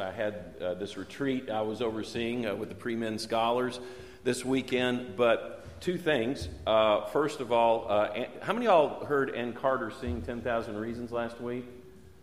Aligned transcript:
I 0.00 0.10
had 0.10 0.54
uh, 0.60 0.74
this 0.74 0.96
retreat 0.96 1.50
I 1.50 1.62
was 1.62 1.82
overseeing 1.82 2.46
uh, 2.46 2.54
with 2.54 2.68
the 2.68 2.74
pre 2.74 2.96
men 2.96 3.18
scholars 3.18 3.78
this 4.24 4.44
weekend. 4.44 5.16
But 5.16 5.80
two 5.80 5.96
things. 5.98 6.48
Uh, 6.66 7.06
first 7.06 7.40
of 7.40 7.52
all, 7.52 7.86
uh, 7.88 8.24
how 8.42 8.52
many 8.52 8.66
y'all 8.66 9.04
heard 9.04 9.34
Ann 9.34 9.52
Carter 9.52 9.90
sing 10.00 10.22
10,000 10.22 10.76
Reasons 10.76 11.10
last 11.10 11.40
week? 11.40 11.64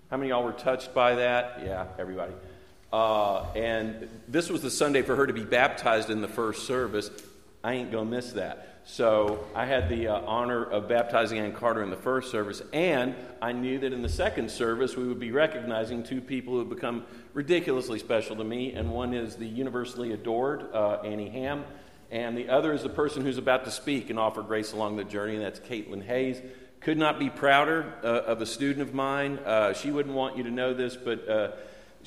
How 0.09 0.17
many 0.17 0.29
y'all 0.29 0.43
were 0.43 0.53
touched 0.53 0.93
by 0.93 1.15
that? 1.15 1.61
Yeah, 1.63 1.87
everybody. 1.97 2.33
Uh, 2.93 3.43
and 3.55 4.07
this 4.28 4.50
was 4.50 4.62
the 4.62 4.71
Sunday 4.71 5.02
for 5.02 5.16
her 5.16 5.28
to 5.28 5.34
be 5.34 5.44
baptized 5.44 6.09
in 6.09 6.21
the 6.21 6.28
first 6.28 6.66
service. 6.66 7.12
I 7.64 7.73
ain't 7.73 7.91
going 7.91 8.09
to 8.09 8.16
miss 8.16 8.34
that. 8.34 8.77
So 8.89 9.45
I 9.54 9.65
had 9.65 9.89
the 9.89 10.07
uh, 10.07 10.21
honor 10.21 10.63
of 10.63 10.88
baptizing 10.88 11.39
Ann 11.39 11.51
Carter 11.51 11.83
in 11.83 11.89
the 11.89 11.97
first 11.97 12.31
service, 12.31 12.61
and 12.71 13.15
I 13.41 13.52
knew 13.52 13.79
that 13.79 13.91
in 13.91 14.02
the 14.02 14.07
second 14.07 14.49
service 14.49 14.95
we 14.95 15.05
would 15.05 15.20
be 15.20 15.31
recognizing 15.31 16.03
two 16.03 16.21
people 16.21 16.53
who 16.53 16.59
have 16.59 16.70
become 16.70 17.03
ridiculously 17.34 17.99
special 17.99 18.38
to 18.38 18.45
me, 18.45 18.71
and 18.71 18.89
one 18.89 19.13
is 19.13 19.35
the 19.35 19.45
universally 19.45 20.13
adored 20.13 20.73
uh, 20.73 21.02
Annie 21.03 21.27
Ham, 21.29 21.65
and 22.12 22.38
the 22.38 22.48
other 22.48 22.71
is 22.71 22.81
the 22.81 22.89
person 22.89 23.23
who's 23.23 23.38
about 23.38 23.65
to 23.65 23.71
speak 23.71 24.09
and 24.09 24.17
offer 24.17 24.41
grace 24.41 24.71
along 24.71 24.95
the 24.95 25.04
journey, 25.04 25.35
and 25.35 25.43
that's 25.43 25.59
Caitlin 25.59 26.05
Hayes. 26.05 26.41
Could 26.79 26.98
not 26.98 27.20
be 27.20 27.29
prouder 27.29 27.93
uh, 28.05 28.07
of 28.07 28.41
a 28.41 28.45
student 28.45 28.88
of 28.88 28.93
mine. 28.93 29.38
Uh, 29.40 29.73
she 29.73 29.91
wouldn't 29.91 30.15
want 30.15 30.38
you 30.38 30.43
to 30.43 30.51
know 30.51 30.73
this, 30.73 30.95
but 30.95 31.27
uh, 31.27 31.51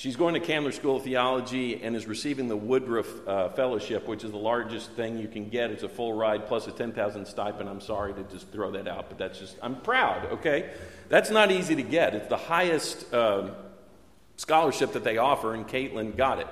She's 0.00 0.16
going 0.16 0.32
to 0.32 0.40
Candler 0.40 0.72
School 0.72 0.96
of 0.96 1.02
Theology 1.02 1.82
and 1.82 1.94
is 1.94 2.06
receiving 2.06 2.48
the 2.48 2.56
Woodruff 2.56 3.28
uh, 3.28 3.50
Fellowship, 3.50 4.08
which 4.08 4.24
is 4.24 4.30
the 4.30 4.38
largest 4.38 4.92
thing 4.92 5.18
you 5.18 5.28
can 5.28 5.50
get. 5.50 5.70
It's 5.70 5.82
a 5.82 5.90
full 5.90 6.14
ride 6.14 6.46
plus 6.46 6.66
a 6.66 6.72
10,000 6.72 7.26
stipend. 7.26 7.68
I'm 7.68 7.82
sorry 7.82 8.14
to 8.14 8.22
just 8.22 8.50
throw 8.50 8.70
that 8.70 8.88
out, 8.88 9.10
but 9.10 9.18
that's 9.18 9.38
just, 9.38 9.58
I'm 9.60 9.78
proud, 9.82 10.24
okay? 10.32 10.70
That's 11.10 11.28
not 11.28 11.52
easy 11.52 11.76
to 11.76 11.82
get. 11.82 12.14
It's 12.14 12.28
the 12.28 12.38
highest 12.38 13.12
uh, 13.12 13.50
scholarship 14.36 14.94
that 14.94 15.04
they 15.04 15.18
offer, 15.18 15.52
and 15.52 15.68
Caitlin 15.68 16.16
got 16.16 16.38
it. 16.38 16.48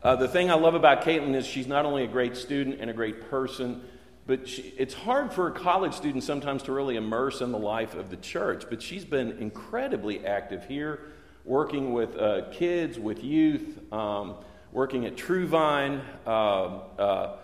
Uh, 0.00 0.14
the 0.14 0.28
thing 0.28 0.48
I 0.48 0.54
love 0.54 0.76
about 0.76 1.02
Caitlin 1.02 1.34
is 1.34 1.44
she's 1.44 1.66
not 1.66 1.84
only 1.84 2.04
a 2.04 2.06
great 2.06 2.36
student 2.36 2.80
and 2.80 2.88
a 2.88 2.94
great 2.94 3.28
person, 3.28 3.82
but 4.28 4.46
she, 4.46 4.62
it's 4.78 4.94
hard 4.94 5.32
for 5.32 5.48
a 5.48 5.50
college 5.50 5.94
student 5.94 6.22
sometimes 6.22 6.62
to 6.62 6.72
really 6.72 6.94
immerse 6.94 7.40
in 7.40 7.50
the 7.50 7.58
life 7.58 7.96
of 7.96 8.10
the 8.10 8.16
church. 8.16 8.66
But 8.70 8.80
she's 8.80 9.04
been 9.04 9.32
incredibly 9.38 10.24
active 10.24 10.66
here 10.66 11.00
working 11.44 11.92
with 11.92 12.16
uh, 12.16 12.50
kids, 12.52 12.98
with 12.98 13.24
youth, 13.24 13.80
um, 13.92 14.36
working 14.72 15.06
at 15.06 15.16
True 15.16 15.46
Vine, 15.46 16.00
uh, 16.26 16.30
uh, 16.30 17.36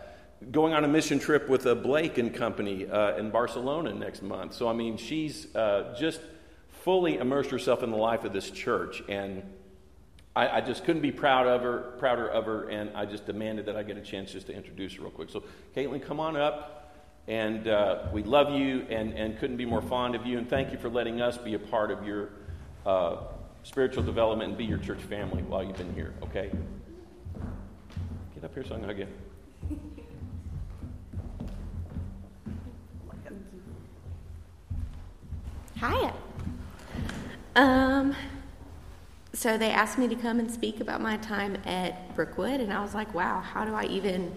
going 0.50 0.72
on 0.72 0.84
a 0.84 0.88
mission 0.88 1.18
trip 1.18 1.48
with 1.48 1.66
a 1.66 1.74
Blake 1.74 2.18
and 2.18 2.32
Company 2.32 2.86
uh, 2.86 3.16
in 3.16 3.30
Barcelona 3.30 3.92
next 3.92 4.22
month. 4.22 4.54
So, 4.54 4.68
I 4.68 4.72
mean, 4.72 4.96
she's 4.96 5.54
uh, 5.54 5.94
just 5.98 6.20
fully 6.70 7.18
immersed 7.18 7.50
herself 7.50 7.82
in 7.82 7.90
the 7.90 7.96
life 7.96 8.24
of 8.24 8.32
this 8.32 8.50
church. 8.50 9.02
And 9.08 9.42
I, 10.36 10.58
I, 10.58 10.60
just 10.60 10.84
couldn't 10.84 11.02
be 11.02 11.10
proud 11.10 11.46
of 11.48 11.62
her, 11.62 11.94
prouder 11.98 12.28
of 12.28 12.46
her, 12.46 12.68
and 12.68 12.96
I 12.96 13.04
just 13.04 13.26
demanded 13.26 13.66
that 13.66 13.76
I 13.76 13.82
get 13.82 13.96
a 13.96 14.00
chance 14.00 14.32
just 14.32 14.46
to 14.46 14.54
introduce 14.54 14.94
her 14.94 15.02
real 15.02 15.10
quick. 15.10 15.28
So, 15.28 15.42
Caitlin, 15.74 16.02
come 16.02 16.20
on 16.20 16.36
up. 16.36 16.74
And 17.26 17.68
uh, 17.68 18.06
we 18.10 18.22
love 18.22 18.58
you 18.58 18.86
and, 18.88 19.12
and 19.12 19.38
couldn't 19.38 19.58
be 19.58 19.66
more 19.66 19.82
fond 19.82 20.14
of 20.14 20.24
you. 20.24 20.38
And 20.38 20.48
thank 20.48 20.72
you 20.72 20.78
for 20.78 20.88
letting 20.88 21.20
us 21.20 21.36
be 21.36 21.52
a 21.52 21.58
part 21.58 21.90
of 21.90 22.06
your 22.06 22.30
spiritual 23.62 24.02
development 24.02 24.50
and 24.50 24.58
be 24.58 24.64
your 24.64 24.78
church 24.78 25.00
family 25.00 25.42
while 25.42 25.62
you've 25.62 25.76
been 25.76 25.92
here, 25.94 26.14
okay? 26.22 26.50
Get 28.34 28.44
up 28.44 28.54
here 28.54 28.64
so 28.64 28.74
I 28.74 28.78
can 28.78 28.84
hug 28.84 28.98
you. 28.98 29.06
Hi. 35.80 36.12
Um, 37.54 38.14
so 39.32 39.56
they 39.58 39.70
asked 39.70 39.98
me 39.98 40.08
to 40.08 40.16
come 40.16 40.40
and 40.40 40.50
speak 40.50 40.80
about 40.80 41.00
my 41.00 41.16
time 41.18 41.56
at 41.66 42.14
Brookwood, 42.16 42.60
and 42.60 42.72
I 42.72 42.80
was 42.82 42.94
like, 42.94 43.14
wow, 43.14 43.40
how 43.40 43.64
do 43.64 43.74
I 43.74 43.84
even 43.84 44.34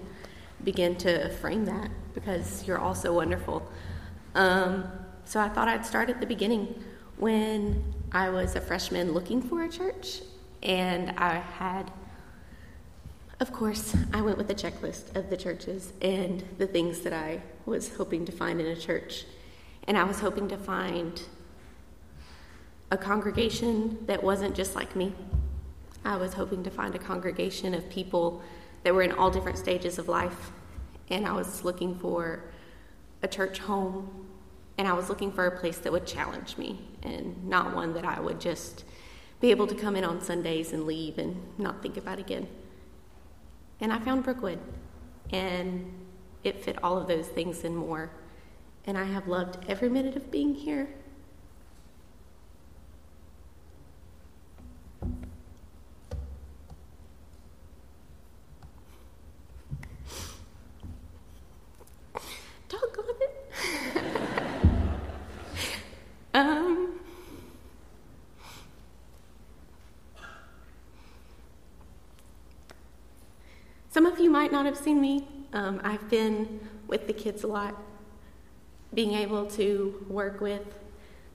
begin 0.64 0.96
to 0.98 1.30
frame 1.30 1.66
that? 1.66 1.90
Because 2.14 2.68
you're 2.68 2.78
all 2.78 2.94
so 2.94 3.14
wonderful. 3.14 3.68
Um, 4.36 4.84
so 5.26 5.40
I 5.40 5.50
thought 5.50 5.68
I'd 5.68 5.86
start 5.86 6.10
at 6.10 6.20
the 6.20 6.28
beginning 6.28 6.84
when 7.18 7.84
I 8.14 8.30
was 8.30 8.58
a 8.58 8.62
freshman 8.62 9.14
looking 9.14 9.42
for 9.42 9.64
a 9.64 9.70
church, 9.70 10.20
and 10.62 11.12
I 11.12 11.36
had, 11.36 11.90
of 13.40 13.54
course, 13.54 13.96
I 14.12 14.22
went 14.22 14.38
with 14.38 14.50
a 14.50 14.54
checklist 14.54 15.16
of 15.16 15.30
the 15.30 15.38
churches 15.38 15.94
and 16.02 16.44
the 16.58 16.68
things 16.68 17.02
that 17.02 17.14
I 17.14 17.42
was 17.66 17.96
hoping 17.96 18.26
to 18.26 18.32
find 18.34 18.60
in 18.60 18.68
a 18.68 18.76
church. 18.76 19.24
And 19.86 19.98
I 19.98 20.04
was 20.04 20.20
hoping 20.20 20.50
to 20.50 20.58
find 20.58 21.22
a 22.92 22.98
congregation 22.98 23.98
that 24.08 24.22
wasn't 24.22 24.56
just 24.56 24.76
like 24.76 24.94
me. 24.94 25.16
I 26.04 26.18
was 26.18 26.34
hoping 26.34 26.64
to 26.64 26.70
find 26.70 26.94
a 26.94 27.00
congregation 27.00 27.74
of 27.74 27.90
people 27.90 28.42
that 28.84 28.94
were 28.94 29.04
in 29.04 29.14
all 29.14 29.32
different 29.32 29.58
stages 29.58 29.98
of 29.98 30.10
life. 30.10 30.52
And 31.10 31.26
I 31.26 31.32
was 31.32 31.64
looking 31.64 31.96
for 31.96 32.44
a 33.24 33.30
church 33.30 33.60
home 33.60 34.28
and 34.82 34.88
I 34.88 34.94
was 34.94 35.10
looking 35.10 35.32
for 35.32 35.46
a 35.46 35.60
place 35.60 35.78
that 35.78 35.92
would 35.92 36.08
challenge 36.08 36.58
me 36.58 36.82
and 37.04 37.48
not 37.48 37.76
one 37.76 37.94
that 37.94 38.04
I 38.04 38.20
would 38.20 38.42
just 38.42 38.84
be 39.40 39.52
able 39.52 39.68
to 39.68 39.76
come 39.76 39.96
in 39.96 40.04
on 40.04 40.20
Sundays 40.20 40.74
and 40.74 40.88
leave 40.88 41.20
and 41.20 41.40
not 41.60 41.84
think 41.84 41.98
about 41.98 42.18
again. 42.18 42.48
And 43.80 43.94
I 43.94 44.00
found 44.00 44.24
Brookwood, 44.24 44.58
and 45.32 45.86
it 46.44 46.66
fit 46.66 46.84
all 46.84 46.98
of 46.98 47.08
those 47.08 47.28
things 47.28 47.64
and 47.64 47.78
more. 47.78 48.10
And 48.86 48.98
I 48.98 49.04
have 49.04 49.28
loved 49.28 49.64
every 49.70 49.88
minute 49.88 50.16
of 50.16 50.32
being 50.32 50.56
here. 50.56 50.90
Some 73.92 74.06
of 74.08 74.20
you 74.20 74.32
might 74.32 74.52
not 74.52 74.66
have 74.66 74.78
seen 74.78 75.00
me. 75.00 75.28
Um, 75.54 75.80
I've 75.84 76.10
been 76.10 76.68
with 76.88 77.08
the 77.08 77.14
kids 77.14 77.44
a 77.44 77.48
lot, 77.48 77.76
being 78.94 79.14
able 79.14 79.46
to 79.52 80.06
work 80.10 80.42
with 80.42 80.66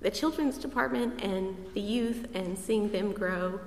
the 0.00 0.10
children's 0.10 0.58
department 0.58 1.22
and 1.22 1.54
the 1.74 1.80
youth 1.80 2.26
and 2.34 2.58
seeing 2.58 2.90
them 2.90 3.12
grow 3.12 3.60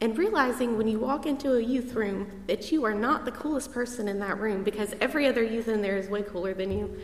and 0.00 0.16
realizing 0.16 0.78
when 0.78 0.88
you 0.88 0.98
walk 0.98 1.26
into 1.26 1.56
a 1.56 1.60
youth 1.60 1.92
room 1.92 2.42
that 2.46 2.72
you 2.72 2.84
are 2.84 2.94
not 2.94 3.24
the 3.24 3.30
coolest 3.30 3.72
person 3.72 4.08
in 4.08 4.18
that 4.18 4.38
room 4.40 4.64
because 4.64 4.94
every 5.00 5.26
other 5.26 5.42
youth 5.42 5.68
in 5.68 5.82
there 5.82 5.98
is 5.98 6.08
way 6.08 6.22
cooler 6.22 6.54
than 6.54 6.72
you 6.72 6.98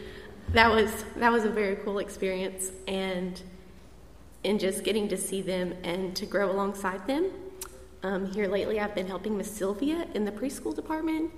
that 0.53 0.71
was 0.71 1.05
that 1.17 1.31
was 1.31 1.45
a 1.45 1.51
very 1.51 1.77
cool 1.77 1.99
experience 1.99 2.73
and 2.89 3.43
in 4.45 4.59
just 4.59 4.85
getting 4.85 5.09
to 5.09 5.17
see 5.17 5.43
them 5.43 5.75
and 5.83 6.15
to 6.15 6.25
grow 6.25 6.51
alongside 6.51 7.05
them. 7.07 7.31
Um, 8.07 8.25
here 8.27 8.47
lately, 8.47 8.79
I've 8.79 8.95
been 8.95 9.09
helping 9.09 9.37
Miss 9.37 9.51
Sylvia 9.51 10.07
in 10.15 10.25
the 10.25 10.31
preschool 10.31 10.73
department, 10.73 11.33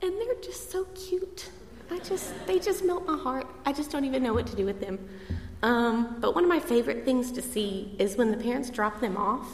and 0.00 0.12
they're 0.12 0.40
just 0.40 0.70
so 0.70 0.84
cute. 0.94 1.50
I 1.90 1.98
just 1.98 2.32
they 2.46 2.60
just 2.60 2.84
melt 2.84 3.04
my 3.08 3.18
heart. 3.18 3.48
I 3.66 3.72
just 3.72 3.90
don't 3.90 4.04
even 4.04 4.22
know 4.22 4.32
what 4.32 4.46
to 4.46 4.54
do 4.54 4.64
with 4.64 4.80
them. 4.80 5.00
Um, 5.64 6.18
but 6.20 6.36
one 6.36 6.44
of 6.44 6.48
my 6.48 6.60
favorite 6.60 7.04
things 7.04 7.32
to 7.32 7.42
see 7.42 7.96
is 7.98 8.16
when 8.16 8.30
the 8.30 8.36
parents 8.36 8.70
drop 8.70 9.00
them 9.00 9.16
off, 9.16 9.48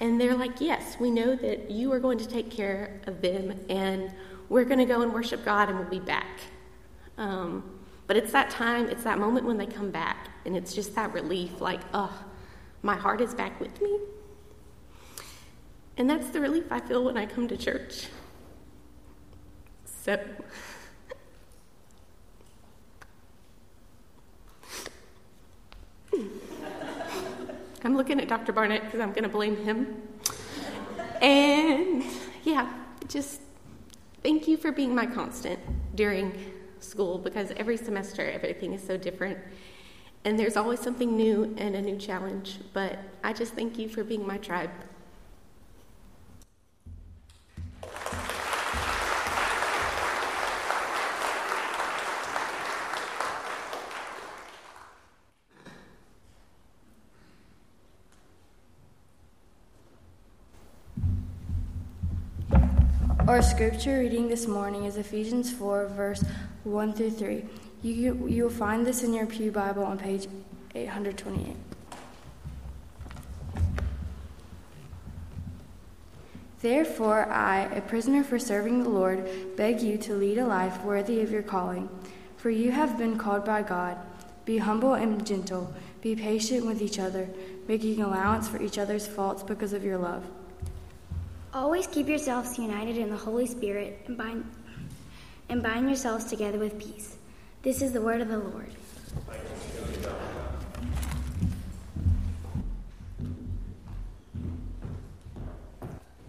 and 0.00 0.18
they're 0.18 0.34
like, 0.34 0.62
"Yes, 0.62 0.96
we 0.98 1.10
know 1.10 1.36
that 1.36 1.70
you 1.70 1.92
are 1.92 2.00
going 2.00 2.16
to 2.16 2.26
take 2.26 2.50
care 2.50 3.02
of 3.06 3.20
them, 3.20 3.60
and 3.68 4.14
we're 4.48 4.64
going 4.64 4.80
to 4.80 4.86
go 4.86 5.02
and 5.02 5.12
worship 5.12 5.44
God, 5.44 5.68
and 5.68 5.78
we'll 5.78 5.90
be 5.90 6.00
back." 6.00 6.40
Um, 7.18 7.62
but 8.06 8.16
it's 8.16 8.32
that 8.32 8.48
time, 8.48 8.88
it's 8.88 9.04
that 9.04 9.18
moment 9.18 9.44
when 9.44 9.58
they 9.58 9.66
come 9.66 9.90
back, 9.90 10.30
and 10.46 10.56
it's 10.56 10.72
just 10.74 10.94
that 10.94 11.12
relief 11.12 11.60
like, 11.60 11.80
oh, 11.92 12.24
my 12.80 12.96
heart 12.96 13.20
is 13.20 13.34
back 13.34 13.60
with 13.60 13.78
me. 13.82 13.98
And 15.96 16.10
that's 16.10 16.30
the 16.30 16.40
relief 16.40 16.64
I 16.70 16.80
feel 16.80 17.04
when 17.04 17.16
I 17.16 17.26
come 17.26 17.46
to 17.48 17.56
church. 17.56 18.08
So. 19.84 20.18
I'm 27.84 27.96
looking 27.96 28.18
at 28.20 28.28
Dr. 28.28 28.52
Barnett 28.52 28.84
because 28.84 29.00
I'm 29.00 29.10
going 29.10 29.24
to 29.24 29.28
blame 29.28 29.56
him. 29.56 30.02
And 31.20 32.02
yeah, 32.42 32.72
just 33.08 33.40
thank 34.22 34.48
you 34.48 34.56
for 34.56 34.72
being 34.72 34.94
my 34.94 35.06
constant 35.06 35.60
during 35.94 36.32
school 36.80 37.18
because 37.18 37.52
every 37.56 37.76
semester 37.76 38.28
everything 38.28 38.72
is 38.72 38.82
so 38.82 38.96
different. 38.96 39.38
And 40.24 40.38
there's 40.38 40.56
always 40.56 40.80
something 40.80 41.16
new 41.16 41.54
and 41.58 41.76
a 41.76 41.82
new 41.82 41.98
challenge. 41.98 42.58
But 42.72 42.98
I 43.22 43.32
just 43.32 43.54
thank 43.54 43.78
you 43.78 43.88
for 43.88 44.02
being 44.02 44.26
my 44.26 44.38
tribe. 44.38 44.70
Our 63.34 63.42
scripture 63.42 63.98
reading 63.98 64.28
this 64.28 64.46
morning 64.46 64.84
is 64.84 64.96
Ephesians 64.96 65.52
4, 65.52 65.88
verse 65.88 66.24
1 66.62 66.92
through 66.92 67.10
3. 67.10 67.44
You, 67.82 68.28
you 68.28 68.44
will 68.44 68.48
find 68.48 68.86
this 68.86 69.02
in 69.02 69.12
your 69.12 69.26
Pew 69.26 69.50
Bible 69.50 69.82
on 69.82 69.98
page 69.98 70.28
828. 70.76 71.56
Therefore, 76.60 77.28
I, 77.28 77.62
a 77.62 77.80
prisoner 77.80 78.22
for 78.22 78.38
serving 78.38 78.84
the 78.84 78.90
Lord, 78.90 79.28
beg 79.56 79.80
you 79.80 79.98
to 79.98 80.14
lead 80.14 80.38
a 80.38 80.46
life 80.46 80.84
worthy 80.84 81.20
of 81.20 81.32
your 81.32 81.42
calling. 81.42 81.88
For 82.36 82.50
you 82.50 82.70
have 82.70 82.96
been 82.96 83.18
called 83.18 83.44
by 83.44 83.62
God. 83.62 83.98
Be 84.44 84.58
humble 84.58 84.94
and 84.94 85.26
gentle. 85.26 85.74
Be 86.02 86.14
patient 86.14 86.64
with 86.64 86.80
each 86.80 87.00
other, 87.00 87.28
making 87.66 88.00
allowance 88.00 88.46
for 88.46 88.62
each 88.62 88.78
other's 88.78 89.08
faults 89.08 89.42
because 89.42 89.72
of 89.72 89.82
your 89.82 89.98
love. 89.98 90.24
Always 91.54 91.86
keep 91.86 92.08
yourselves 92.08 92.58
united 92.58 92.98
in 92.98 93.10
the 93.10 93.16
Holy 93.16 93.46
Spirit 93.46 94.00
and 94.08 94.18
bind, 94.18 94.44
and 95.48 95.62
bind 95.62 95.86
yourselves 95.86 96.24
together 96.24 96.58
with 96.58 96.76
peace. 96.80 97.16
This 97.62 97.80
is 97.80 97.92
the 97.92 98.00
word 98.00 98.20
of 98.20 98.28
the 98.28 98.38
Lord. 98.38 98.72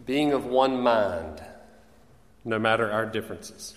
being 0.05 0.33
of 0.33 0.45
one 0.45 0.79
mind, 0.79 1.41
no 2.43 2.59
matter 2.59 2.91
our 2.91 3.07
differences, 3.07 3.73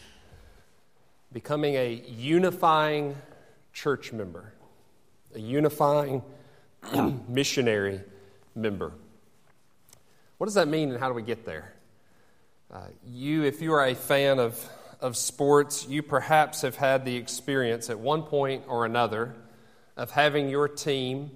becoming 1.32 1.74
a 1.74 2.02
unifying 2.06 3.16
church 3.72 4.12
member, 4.12 4.52
a 5.34 5.40
unifying 5.40 6.22
missionary 7.28 8.02
member. 8.54 8.92
What 10.38 10.46
does 10.46 10.54
that 10.54 10.68
mean 10.68 10.90
and 10.90 10.98
how 10.98 11.08
do 11.08 11.14
we 11.14 11.22
get 11.22 11.44
there? 11.44 11.72
Uh, 12.72 12.82
you, 13.06 13.44
if 13.44 13.60
you 13.60 13.72
are 13.72 13.84
a 13.84 13.94
fan 13.94 14.38
of, 14.38 14.58
of 15.00 15.16
sports, 15.16 15.86
you 15.88 16.02
perhaps 16.02 16.62
have 16.62 16.76
had 16.76 17.04
the 17.04 17.16
experience 17.16 17.90
at 17.90 17.98
one 17.98 18.22
point 18.22 18.64
or 18.68 18.84
another 18.84 19.34
of 19.96 20.12
having 20.12 20.48
your 20.48 20.68
team 20.68 21.30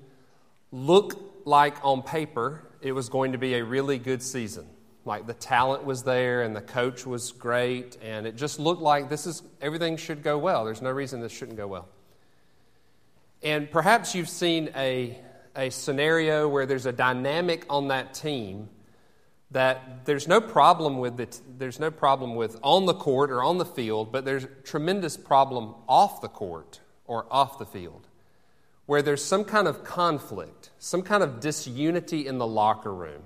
look 0.70 1.44
like 1.44 1.84
on 1.84 2.02
paper 2.02 2.62
it 2.80 2.92
was 2.92 3.08
going 3.08 3.32
to 3.32 3.38
be 3.38 3.54
a 3.54 3.64
really 3.64 3.98
good 3.98 4.22
season. 4.22 4.66
Like 5.04 5.26
the 5.26 5.34
talent 5.34 5.84
was 5.84 6.02
there 6.02 6.42
and 6.42 6.54
the 6.54 6.60
coach 6.60 7.06
was 7.06 7.32
great, 7.32 7.96
and 8.02 8.26
it 8.26 8.36
just 8.36 8.60
looked 8.60 8.82
like 8.82 9.08
this 9.08 9.26
is 9.26 9.42
everything 9.60 9.96
should 9.96 10.22
go 10.22 10.38
well. 10.38 10.64
There's 10.64 10.82
no 10.82 10.90
reason 10.90 11.20
this 11.20 11.32
shouldn't 11.32 11.56
go 11.56 11.66
well. 11.66 11.88
And 13.42 13.68
perhaps 13.70 14.14
you've 14.14 14.28
seen 14.28 14.70
a, 14.76 15.18
a 15.56 15.70
scenario 15.70 16.48
where 16.48 16.66
there's 16.66 16.86
a 16.86 16.92
dynamic 16.92 17.66
on 17.68 17.88
that 17.88 18.14
team 18.14 18.68
that 19.52 20.04
there's 20.04 20.26
no 20.26 20.40
problem 20.40 20.98
with 20.98 21.20
it, 21.20 21.40
there's 21.58 21.78
no 21.78 21.90
problem 21.90 22.34
with 22.34 22.58
on 22.62 22.86
the 22.86 22.94
court 22.94 23.30
or 23.30 23.42
on 23.42 23.58
the 23.58 23.64
field, 23.64 24.10
but 24.10 24.24
there's 24.24 24.46
tremendous 24.64 25.16
problem 25.16 25.74
off 25.88 26.20
the 26.20 26.28
court 26.28 26.80
or 27.06 27.26
off 27.30 27.58
the 27.58 27.66
field 27.66 28.08
where 28.86 29.02
there's 29.02 29.24
some 29.24 29.44
kind 29.44 29.68
of 29.68 29.84
conflict, 29.84 30.70
some 30.78 31.02
kind 31.02 31.22
of 31.22 31.40
disunity 31.40 32.26
in 32.26 32.38
the 32.38 32.46
locker 32.46 32.92
room 32.92 33.22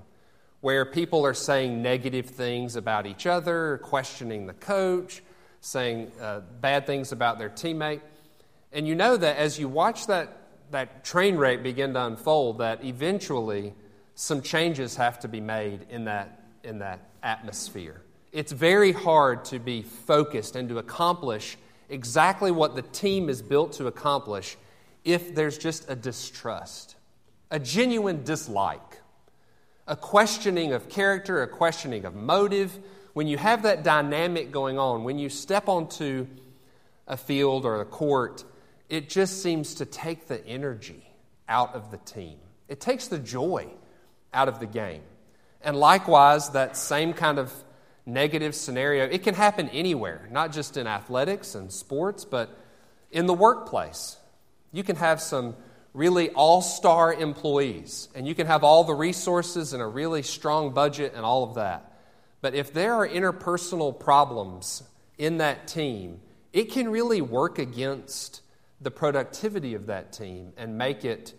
where 0.61 0.85
people 0.85 1.25
are 1.25 1.35
saying 1.35 1.83
negative 1.83 2.27
things 2.27 2.77
about 2.77 3.07
each 3.07 3.27
other, 3.27 3.79
questioning 3.83 4.47
the 4.47 4.53
coach, 4.55 5.23
saying 5.61 6.11
uh, 6.21 6.41
bad 6.61 6.87
things 6.87 7.13
about 7.13 7.39
their 7.39 7.51
teammate. 7.51 8.01
And 8.73 8.87
you 8.87 8.95
know 8.95 9.17
that 9.17 9.37
as 9.37 9.59
you 9.59 9.69
watch 9.69 10.07
that, 10.09 10.37
that 10.71 11.05
train 11.05 11.37
wreck 11.37 11.63
begin 11.63 11.95
to 11.95 12.05
unfold, 12.05 12.59
that 12.59 12.85
eventually 12.85 13.75
some 14.17 14.43
changes 14.43 14.97
have 14.97 15.21
to 15.21 15.29
be 15.29 15.41
made 15.41 15.87
in 15.89 16.07
that, 16.07 16.43
in 16.65 16.81
that 16.81 17.09
atmosphere. 17.23 18.03
It's 18.33 18.51
very 18.51 18.91
hard 18.91 19.45
to 19.47 19.61
be 19.61 19.83
focused 19.83 20.57
and 20.57 20.69
to 20.71 20.79
accomplish 20.79 21.57
exactly 21.89 22.51
what 22.51 22.75
the 22.75 22.83
team 22.83 23.29
is 23.29 23.41
built 23.41 23.75
to 23.75 23.87
accomplish 23.87 24.57
if 25.05 25.37
there's 25.37 25.57
just 25.57 25.89
a 25.89 25.95
distrust, 25.95 26.97
a 27.53 27.61
genuine 27.61 28.25
dislike 28.25 29.01
a 29.87 29.97
questioning 29.97 30.73
of 30.73 30.89
character, 30.89 31.43
a 31.43 31.49
questioning 31.49 32.05
of 32.05 32.15
motive. 32.15 32.77
When 33.13 33.27
you 33.27 33.39
have 33.39 33.63
that 33.63 33.85
dynamic 33.85 34.51
going 34.51 34.79
on, 34.79 35.05
when 35.05 35.19
you 35.19 35.29
step 35.29 35.69
onto 35.69 36.27
a 37.07 37.17
field 37.17 37.65
or 37.65 37.81
a 37.81 37.85
court, 37.85 38.45
it 38.89 39.09
just 39.09 39.43
seems 39.43 39.75
to 39.77 39.85
take 39.85 40.27
the 40.27 40.45
energy 40.47 41.07
out 41.49 41.75
of 41.75 41.91
the 41.91 41.99
team. 41.99 42.39
It 42.69 42.81
takes 42.81 43.07
the 43.07 43.19
joy 43.19 43.69
out 44.37 44.49
of 44.49 44.61
the 44.61 44.67
game. 44.67 45.03
And 45.63 45.77
likewise, 45.77 46.51
that 46.51 46.77
same 46.77 47.13
kind 47.13 47.39
of 47.39 47.53
negative 48.05 48.55
scenario, 48.55 49.05
it 49.05 49.25
can 49.25 49.35
happen 49.35 49.69
anywhere, 49.71 50.29
not 50.31 50.53
just 50.53 50.77
in 50.77 50.87
athletics 50.87 51.57
and 51.57 51.73
sports, 51.73 52.25
but 52.25 52.57
in 53.11 53.27
the 53.27 53.35
workplace. 53.35 54.17
You 54.73 54.85
can 54.85 54.97
have 54.97 55.21
some 55.21 55.57
really 55.93 56.31
all 56.31 56.61
star 56.61 57.13
employees, 57.13 58.09
and 58.15 58.29
you 58.29 58.35
can 58.35 58.47
have 58.47 58.63
all 58.63 58.85
the 58.85 58.95
resources 58.95 59.73
and 59.73 59.83
a 59.83 59.87
really 59.87 60.23
strong 60.23 60.73
budget 60.73 61.15
and 61.17 61.25
all 61.25 61.43
of 61.43 61.55
that. 61.55 61.93
But 62.43 62.55
if 62.55 62.73
there 62.73 62.95
are 62.95 63.09
interpersonal 63.09 63.99
problems 63.99 64.83
in 65.19 65.39
that 65.39 65.67
team, 65.67 66.21
it 66.53 66.71
can 66.71 66.91
really 66.91 67.21
work 67.23 67.59
against 67.59 68.43
the 68.81 68.91
productivity 68.91 69.75
of 69.75 69.87
that 69.87 70.13
team 70.13 70.53
and 70.57 70.77
make 70.77 71.05
it 71.05 71.35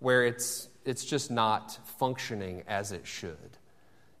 where 0.00 0.24
it's, 0.24 0.68
it's 0.84 1.04
just 1.04 1.30
not 1.30 1.78
functioning 1.98 2.62
as 2.66 2.92
it 2.92 3.06
should. 3.06 3.36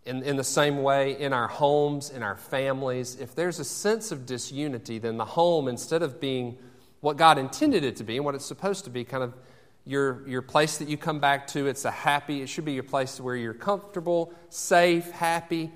In, 0.04 0.22
in 0.22 0.36
the 0.36 0.44
same 0.44 0.82
way, 0.82 1.18
in 1.18 1.32
our 1.32 1.48
homes, 1.48 2.10
in 2.10 2.22
our 2.22 2.36
families, 2.36 3.16
if 3.20 3.34
there's 3.34 3.60
a 3.60 3.64
sense 3.64 4.10
of 4.10 4.26
disunity, 4.26 4.98
then 4.98 5.16
the 5.16 5.24
home, 5.24 5.68
instead 5.68 6.02
of 6.02 6.20
being 6.20 6.58
what 7.00 7.16
God 7.16 7.38
intended 7.38 7.84
it 7.84 7.96
to 7.96 8.04
be 8.04 8.16
and 8.16 8.24
what 8.24 8.34
it's 8.34 8.44
supposed 8.44 8.84
to 8.84 8.90
be, 8.90 9.04
kind 9.04 9.22
of 9.22 9.34
your, 9.84 10.26
your 10.28 10.42
place 10.42 10.78
that 10.78 10.88
you 10.88 10.96
come 10.96 11.18
back 11.18 11.46
to. 11.48 11.66
It's 11.66 11.84
a 11.84 11.90
happy, 11.90 12.42
it 12.42 12.48
should 12.48 12.64
be 12.64 12.72
your 12.72 12.82
place 12.84 13.20
where 13.20 13.36
you're 13.36 13.54
comfortable, 13.54 14.32
safe, 14.48 15.10
happy. 15.10 15.72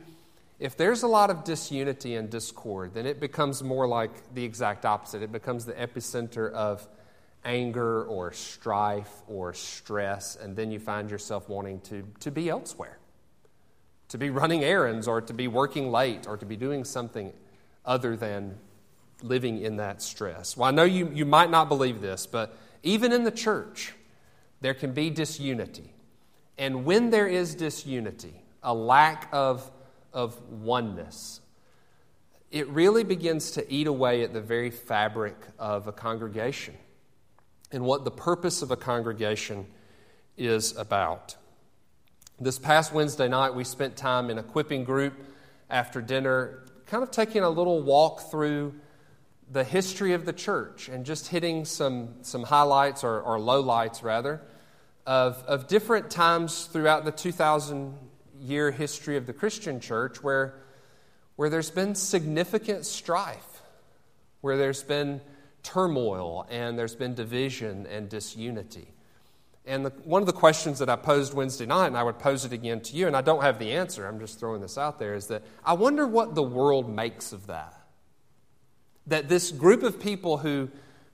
If 0.58 0.76
there's 0.76 1.02
a 1.02 1.08
lot 1.08 1.30
of 1.30 1.44
disunity 1.44 2.14
and 2.14 2.30
discord, 2.30 2.94
then 2.94 3.06
it 3.06 3.20
becomes 3.20 3.62
more 3.62 3.86
like 3.86 4.34
the 4.34 4.44
exact 4.44 4.84
opposite. 4.86 5.22
It 5.22 5.32
becomes 5.32 5.66
the 5.66 5.74
epicenter 5.74 6.50
of 6.52 6.86
anger 7.46 8.04
or 8.04 8.32
strife 8.32 9.22
or 9.28 9.54
stress, 9.54 10.36
and 10.36 10.54
then 10.54 10.70
you 10.70 10.78
find 10.78 11.10
yourself 11.10 11.48
wanting 11.48 11.80
to, 11.80 12.06
to 12.20 12.30
be 12.30 12.50
elsewhere, 12.50 12.98
to 14.08 14.18
be 14.18 14.28
running 14.28 14.64
errands 14.64 15.08
or 15.08 15.20
to 15.22 15.32
be 15.32 15.48
working 15.48 15.90
late 15.90 16.26
or 16.26 16.36
to 16.36 16.44
be 16.44 16.56
doing 16.56 16.84
something 16.84 17.32
other 17.84 18.16
than 18.16 18.58
living 19.22 19.62
in 19.62 19.76
that 19.76 20.02
stress. 20.02 20.56
Well, 20.56 20.68
I 20.68 20.72
know 20.72 20.84
you, 20.84 21.10
you 21.14 21.24
might 21.24 21.50
not 21.50 21.68
believe 21.68 22.00
this, 22.00 22.26
but 22.26 22.58
even 22.82 23.12
in 23.12 23.24
the 23.24 23.30
church, 23.30 23.94
there 24.60 24.74
can 24.74 24.92
be 24.92 25.08
disunity. 25.08 25.94
And 26.58 26.84
when 26.84 27.10
there 27.10 27.28
is 27.28 27.54
disunity, 27.54 28.42
a 28.62 28.74
lack 28.74 29.28
of, 29.32 29.70
of 30.12 30.40
oneness, 30.50 31.40
it 32.50 32.68
really 32.68 33.04
begins 33.04 33.52
to 33.52 33.72
eat 33.72 33.86
away 33.86 34.22
at 34.22 34.32
the 34.32 34.40
very 34.40 34.70
fabric 34.70 35.36
of 35.58 35.86
a 35.86 35.92
congregation 35.92 36.74
and 37.72 37.84
what 37.84 38.04
the 38.04 38.10
purpose 38.10 38.62
of 38.62 38.70
a 38.70 38.76
congregation 38.76 39.66
is 40.36 40.76
about. 40.76 41.36
This 42.38 42.58
past 42.58 42.92
Wednesday 42.92 43.28
night, 43.28 43.54
we 43.54 43.64
spent 43.64 43.96
time 43.96 44.30
in 44.30 44.38
equipping 44.38 44.84
group 44.84 45.14
after 45.70 46.00
dinner, 46.00 46.64
kind 46.86 47.02
of 47.02 47.10
taking 47.10 47.42
a 47.42 47.50
little 47.50 47.82
walk 47.82 48.30
through 48.30 48.74
the 49.50 49.64
history 49.64 50.12
of 50.12 50.26
the 50.26 50.32
church 50.32 50.88
and 50.88 51.06
just 51.06 51.28
hitting 51.28 51.64
some, 51.64 52.14
some 52.22 52.42
highlights 52.42 53.04
or, 53.04 53.20
or 53.20 53.38
lowlights, 53.38 54.02
rather, 54.02 54.42
of, 55.06 55.42
of 55.46 55.68
different 55.68 56.10
times 56.10 56.66
throughout 56.66 57.04
the 57.04 57.12
2,000 57.12 57.96
year 58.40 58.70
history 58.70 59.16
of 59.16 59.26
the 59.26 59.32
Christian 59.32 59.80
church 59.80 60.22
where, 60.22 60.54
where 61.36 61.48
there's 61.48 61.70
been 61.70 61.94
significant 61.94 62.84
strife, 62.84 63.62
where 64.40 64.56
there's 64.56 64.82
been 64.82 65.20
turmoil 65.66 66.46
and 66.48 66.78
there's 66.78 66.94
been 66.94 67.14
division 67.14 67.86
and 67.86 68.08
disunity. 68.08 68.88
And 69.66 69.84
the, 69.84 69.90
one 70.04 70.22
of 70.22 70.26
the 70.26 70.32
questions 70.32 70.78
that 70.78 70.88
I 70.88 70.94
posed 70.94 71.34
Wednesday 71.34 71.66
night, 71.66 71.88
and 71.88 71.96
I 71.96 72.04
would 72.04 72.20
pose 72.20 72.44
it 72.44 72.52
again 72.52 72.80
to 72.82 72.94
you, 72.94 73.08
and 73.08 73.16
I 73.16 73.20
don't 73.20 73.42
have 73.42 73.58
the 73.58 73.72
answer, 73.72 74.06
I'm 74.06 74.20
just 74.20 74.38
throwing 74.38 74.60
this 74.60 74.78
out 74.78 75.00
there, 75.00 75.14
is 75.14 75.26
that 75.26 75.42
I 75.64 75.72
wonder 75.72 76.06
what 76.06 76.36
the 76.36 76.42
world 76.42 76.88
makes 76.88 77.32
of 77.32 77.48
that 77.48 77.76
that 79.06 79.28
this 79.28 79.52
group 79.52 79.82
of 79.82 80.00
people 80.00 80.38
who, 80.38 80.68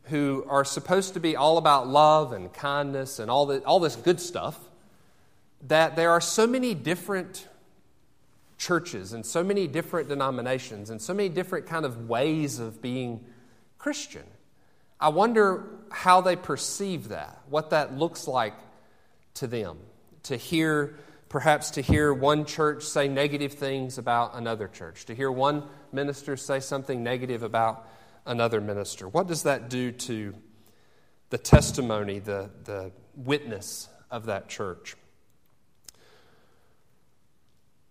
who 0.04 0.44
are 0.49 0.64
supposed 0.64 1.14
to 1.14 1.21
be 1.21 1.37
all 1.37 1.59
about 1.59 1.87
love 1.87 2.32
and 2.32 2.52
kindness 2.52 3.18
and 3.18 3.30
all, 3.30 3.47
the, 3.47 3.62
all 3.64 3.80
this 3.80 3.97
good 3.97 4.21
stuff, 4.21 4.59
that 5.68 5.94
there 5.94 6.11
are 6.11 6.21
so 6.21 6.47
many 6.47 6.75
different 6.75 7.47
churches 8.59 9.12
and 9.12 9.26
so 9.26 9.44
many 9.44 9.66
different 9.66 10.09
denominations 10.09 10.90
and 10.90 11.00
so 11.00 11.12
many 11.12 11.28
different 11.28 11.66
kind 11.66 11.85
of 11.85 12.09
ways 12.09 12.59
of 12.59 12.80
being 12.80 13.25
Christian. 13.78 14.25
I 15.02 15.09
wonder 15.09 15.64
how 15.90 16.21
they 16.21 16.37
perceive 16.37 17.09
that, 17.09 17.40
what 17.49 17.71
that 17.71 17.99
looks 17.99 18.28
like 18.28 18.54
to 19.35 19.49
them, 19.49 19.78
to 20.25 20.37
hear 20.37 20.94
perhaps 21.28 21.71
to 21.73 21.80
hear 21.80 22.14
one 22.14 22.44
church 22.44 22.85
say 22.85 23.09
negative 23.09 23.54
things 23.54 23.99
about 23.99 24.37
another 24.37 24.68
church, 24.68 25.06
to 25.06 25.14
hear 25.14 25.32
one 25.32 25.64
minister 25.90 26.37
say 26.37 26.61
something 26.61 27.02
negative 27.02 27.42
about 27.42 27.88
another 28.26 28.61
minister. 28.61 29.09
What 29.09 29.26
does 29.26 29.42
that 29.42 29.68
do 29.68 29.90
to 29.90 30.35
the 31.30 31.38
testimony, 31.38 32.21
the, 32.21 32.50
the 32.62 32.92
witness 33.16 33.88
of 34.09 34.26
that 34.26 34.49
church? 34.49 34.94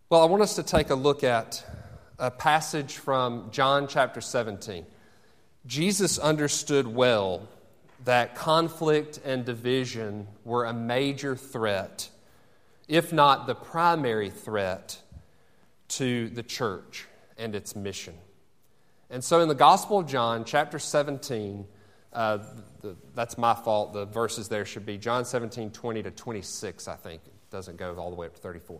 Well, 0.10 0.22
I 0.22 0.26
want 0.26 0.44
us 0.44 0.56
to 0.56 0.64
take 0.64 0.90
a 0.90 0.96
look 0.96 1.26
at 1.26 1.66
a 2.18 2.32
passage 2.32 2.96
from 2.98 3.52
John 3.52 3.90
chapter 3.90 4.22
17. 4.22 4.86
Jesus 5.66 6.18
understood 6.18 6.88
well 6.88 7.48
that 8.06 8.36
conflict 8.36 9.20
and 9.24 9.46
division 9.46 10.28
were 10.44 10.66
a 10.66 10.74
major 10.74 11.36
threat, 11.36 12.10
if 12.88 13.14
not 13.14 13.46
the 13.46 13.56
primary 13.56 14.30
threat, 14.30 15.02
to 15.88 16.30
the 16.30 16.44
church 16.44 17.06
and 17.38 17.56
its 17.56 17.76
mission. 17.76 18.16
And 19.10 19.24
so 19.24 19.42
in 19.42 19.50
the 19.50 19.56
Gospel 19.56 20.00
of 20.00 20.08
John, 20.08 20.46
chapter 20.46 20.80
17, 20.80 21.66
uh, 22.14 22.40
the, 22.82 22.96
that's 23.14 23.38
my 23.38 23.54
fault. 23.54 23.94
The 23.94 24.06
verses 24.06 24.48
there 24.48 24.66
should 24.66 24.86
be 24.86 24.98
John 24.98 25.26
17, 25.26 25.72
20 25.72 26.04
to 26.04 26.12
26, 26.12 26.88
I 26.88 26.96
think. 26.96 27.22
It 27.26 27.34
doesn't 27.52 27.78
go 27.78 27.94
all 27.96 28.10
the 28.10 28.16
way 28.16 28.28
up 28.28 28.36
to 28.36 28.42
34. 28.42 28.80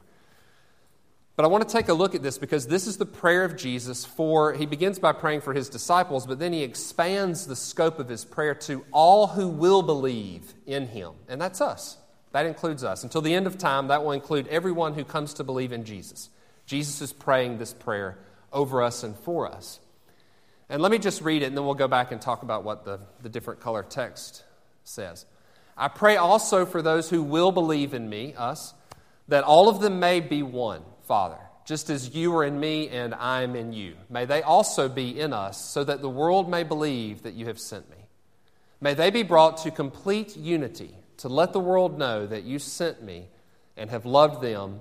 But 1.36 1.46
I 1.46 1.48
want 1.48 1.68
to 1.68 1.74
take 1.74 1.88
a 1.88 1.94
look 1.94 2.14
at 2.14 2.22
this 2.22 2.38
because 2.38 2.68
this 2.68 2.88
is 2.88 2.98
the 2.98 3.06
prayer 3.06 3.46
of 3.46 3.56
Jesus 3.56 4.06
for, 4.06 4.54
he 4.54 4.66
begins 4.66 5.00
by 5.00 5.14
praying 5.14 5.42
for 5.42 5.54
his 5.54 5.70
disciples, 5.70 6.28
but 6.28 6.40
then 6.40 6.54
he 6.54 6.62
expands 6.62 7.48
the 7.48 7.56
scope 7.56 8.00
of 8.00 8.10
his 8.10 8.26
prayer 8.26 8.54
to 8.56 8.86
all 8.92 9.28
who 9.28 9.48
will 9.48 9.82
believe 9.82 10.54
in 10.66 10.88
him. 10.88 11.14
And 11.30 11.40
that's 11.40 11.62
us. 11.62 11.98
That 12.34 12.46
includes 12.46 12.84
us. 12.84 13.04
Until 13.04 13.22
the 13.22 13.34
end 13.34 13.48
of 13.48 13.58
time, 13.58 13.88
that 13.88 14.04
will 14.04 14.12
include 14.12 14.48
everyone 14.48 14.94
who 14.94 15.04
comes 15.04 15.34
to 15.36 15.44
believe 15.44 15.72
in 15.72 15.86
Jesus. 15.86 16.30
Jesus 16.66 17.02
is 17.02 17.14
praying 17.14 17.58
this 17.58 17.74
prayer 17.74 18.18
over 18.52 18.82
us 18.82 19.04
and 19.04 19.16
for 19.16 19.50
us. 19.52 19.80
And 20.70 20.82
let 20.82 20.92
me 20.92 21.00
just 21.00 21.22
read 21.22 21.44
it, 21.44 21.46
and 21.48 21.58
then 21.58 21.66
we'll 21.66 21.74
go 21.74 21.88
back 21.88 22.12
and 22.12 22.22
talk 22.22 22.44
about 22.44 22.64
what 22.64 22.86
the, 22.86 23.00
the 23.22 23.30
different 23.30 23.60
color 23.60 23.84
text 23.84 24.44
says. 24.84 25.26
I 25.76 25.88
pray 25.88 26.18
also 26.18 26.66
for 26.66 26.82
those 26.82 27.10
who 27.10 27.24
will 27.24 27.52
believe 27.52 27.94
in 27.94 28.10
me, 28.10 28.34
us, 28.36 28.74
that 29.28 29.44
all 29.44 29.70
of 29.70 29.82
them 29.82 30.00
may 30.00 30.20
be 30.20 30.44
one 30.44 30.84
Father, 31.12 31.40
just 31.66 31.90
as 31.90 32.16
you 32.16 32.34
are 32.38 32.46
in 32.46 32.58
me 32.58 32.88
and 32.88 33.14
I 33.14 33.42
am 33.42 33.58
in 33.58 33.74
you. 33.74 33.96
May 34.10 34.24
they 34.24 34.42
also 34.42 34.88
be 34.88 35.20
in 35.20 35.34
us, 35.34 35.60
so 35.60 35.84
that 35.84 36.02
the 36.02 36.08
world 36.08 36.50
may 36.50 36.64
believe 36.64 37.24
that 37.24 37.34
you 37.34 37.48
have 37.48 37.60
sent 37.60 37.90
me. 37.90 37.98
May 38.80 38.94
they 38.94 39.10
be 39.10 39.22
brought 39.22 39.58
to 39.64 39.72
complete 39.72 40.38
unity, 40.38 40.96
to 41.18 41.28
let 41.28 41.52
the 41.52 41.60
world 41.60 42.00
know 42.00 42.26
that 42.28 42.46
you 42.46 42.60
sent 42.60 43.04
me 43.04 43.28
and 43.76 43.90
have 43.90 44.06
loved 44.06 44.42
them 44.42 44.80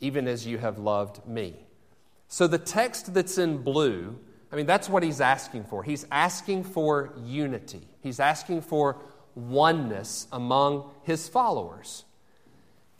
even 0.00 0.28
as 0.28 0.46
you 0.46 0.58
have 0.58 0.76
loved 0.76 1.26
me. 1.26 1.54
So 2.28 2.46
the 2.46 2.58
text 2.58 3.14
that's 3.14 3.38
in 3.38 3.62
blue, 3.62 4.18
I 4.52 4.56
mean, 4.56 4.66
that's 4.66 4.90
what 4.90 5.02
he's 5.02 5.22
asking 5.22 5.64
for. 5.64 5.82
He's 5.82 6.06
asking 6.12 6.64
for 6.64 7.14
unity, 7.24 7.88
he's 8.02 8.20
asking 8.20 8.60
for 8.60 8.98
oneness 9.34 10.26
among 10.30 10.90
his 11.04 11.26
followers. 11.26 12.04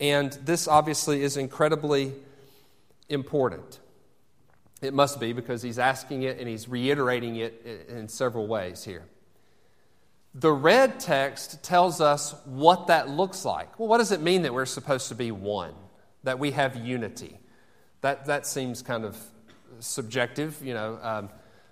And 0.00 0.32
this 0.46 0.66
obviously 0.66 1.22
is 1.22 1.36
incredibly 1.36 2.14
important. 3.10 3.80
It 4.80 4.94
must 4.94 5.20
be 5.20 5.32
because 5.32 5.60
he's 5.60 5.78
asking 5.78 6.22
it 6.22 6.38
and 6.38 6.48
he's 6.48 6.68
reiterating 6.68 7.36
it 7.36 7.86
in 7.88 8.08
several 8.08 8.46
ways 8.46 8.82
here. 8.82 9.04
The 10.34 10.52
red 10.52 11.00
text 11.00 11.62
tells 11.62 12.00
us 12.00 12.34
what 12.44 12.86
that 12.86 13.08
looks 13.08 13.44
like. 13.44 13.78
Well, 13.78 13.88
what 13.88 13.98
does 13.98 14.12
it 14.12 14.22
mean 14.22 14.42
that 14.42 14.54
we're 14.54 14.64
supposed 14.64 15.08
to 15.08 15.14
be 15.14 15.32
one, 15.32 15.74
that 16.22 16.38
we 16.38 16.52
have 16.52 16.76
unity? 16.76 17.38
That, 18.00 18.26
that 18.26 18.46
seems 18.46 18.80
kind 18.80 19.04
of 19.04 19.18
subjective, 19.80 20.56
you 20.62 20.72
know. 20.72 20.98
Um, 21.02 21.30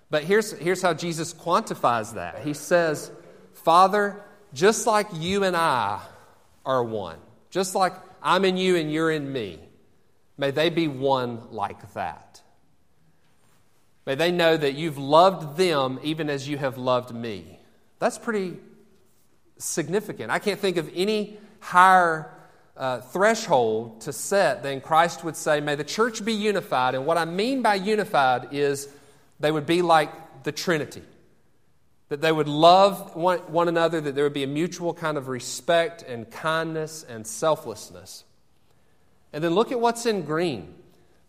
but 0.09 0.23
here's, 0.23 0.51
here's 0.51 0.81
how 0.81 0.93
Jesus 0.93 1.33
quantifies 1.33 2.15
that. 2.15 2.39
He 2.39 2.53
says, 2.53 3.11
Father, 3.53 4.21
just 4.53 4.85
like 4.85 5.07
you 5.13 5.43
and 5.43 5.55
I 5.55 6.01
are 6.65 6.83
one, 6.83 7.17
just 7.49 7.75
like 7.75 7.93
I'm 8.21 8.43
in 8.45 8.57
you 8.57 8.75
and 8.75 8.91
you're 8.91 9.11
in 9.11 9.31
me, 9.31 9.59
May 10.39 10.51
they 10.51 10.69
be 10.69 10.87
one 10.87 11.41
like 11.51 11.93
that. 11.95 12.41
May 14.05 14.15
they 14.15 14.31
know 14.31 14.55
that 14.55 14.73
you've 14.73 14.97
loved 14.97 15.57
them 15.57 15.99
even 16.01 16.29
as 16.29 16.47
you 16.47 16.57
have 16.57 16.77
loved 16.77 17.13
me. 17.13 17.59
That's 17.99 18.17
pretty 18.17 18.55
significant. 19.57 20.31
I 20.31 20.39
can't 20.39 20.57
think 20.57 20.77
of 20.77 20.89
any 20.95 21.37
higher 21.59 22.31
uh, 22.77 23.01
threshold 23.01 23.99
to 24.01 24.13
set 24.13 24.63
than 24.63 24.79
Christ 24.79 25.25
would 25.25 25.35
say, 25.35 25.59
May 25.59 25.75
the 25.75 25.83
church 25.83 26.23
be 26.23 26.31
unified. 26.31 26.95
And 26.95 27.05
what 27.05 27.17
I 27.17 27.25
mean 27.25 27.61
by 27.61 27.75
unified 27.75 28.53
is 28.53 28.87
they 29.41 29.51
would 29.51 29.65
be 29.65 29.81
like 29.81 30.43
the 30.43 30.53
Trinity. 30.53 31.03
That 32.07 32.21
they 32.21 32.31
would 32.31 32.47
love 32.47 33.13
one, 33.13 33.39
one 33.39 33.67
another, 33.67 33.99
that 33.99 34.15
there 34.15 34.23
would 34.23 34.33
be 34.33 34.43
a 34.43 34.47
mutual 34.47 34.93
kind 34.93 35.17
of 35.17 35.27
respect 35.27 36.01
and 36.01 36.31
kindness 36.31 37.03
and 37.03 37.27
selflessness. 37.27 38.23
And 39.31 39.43
then 39.43 39.53
look 39.53 39.71
at 39.71 39.79
what's 39.79 40.05
in 40.05 40.23
green. 40.23 40.73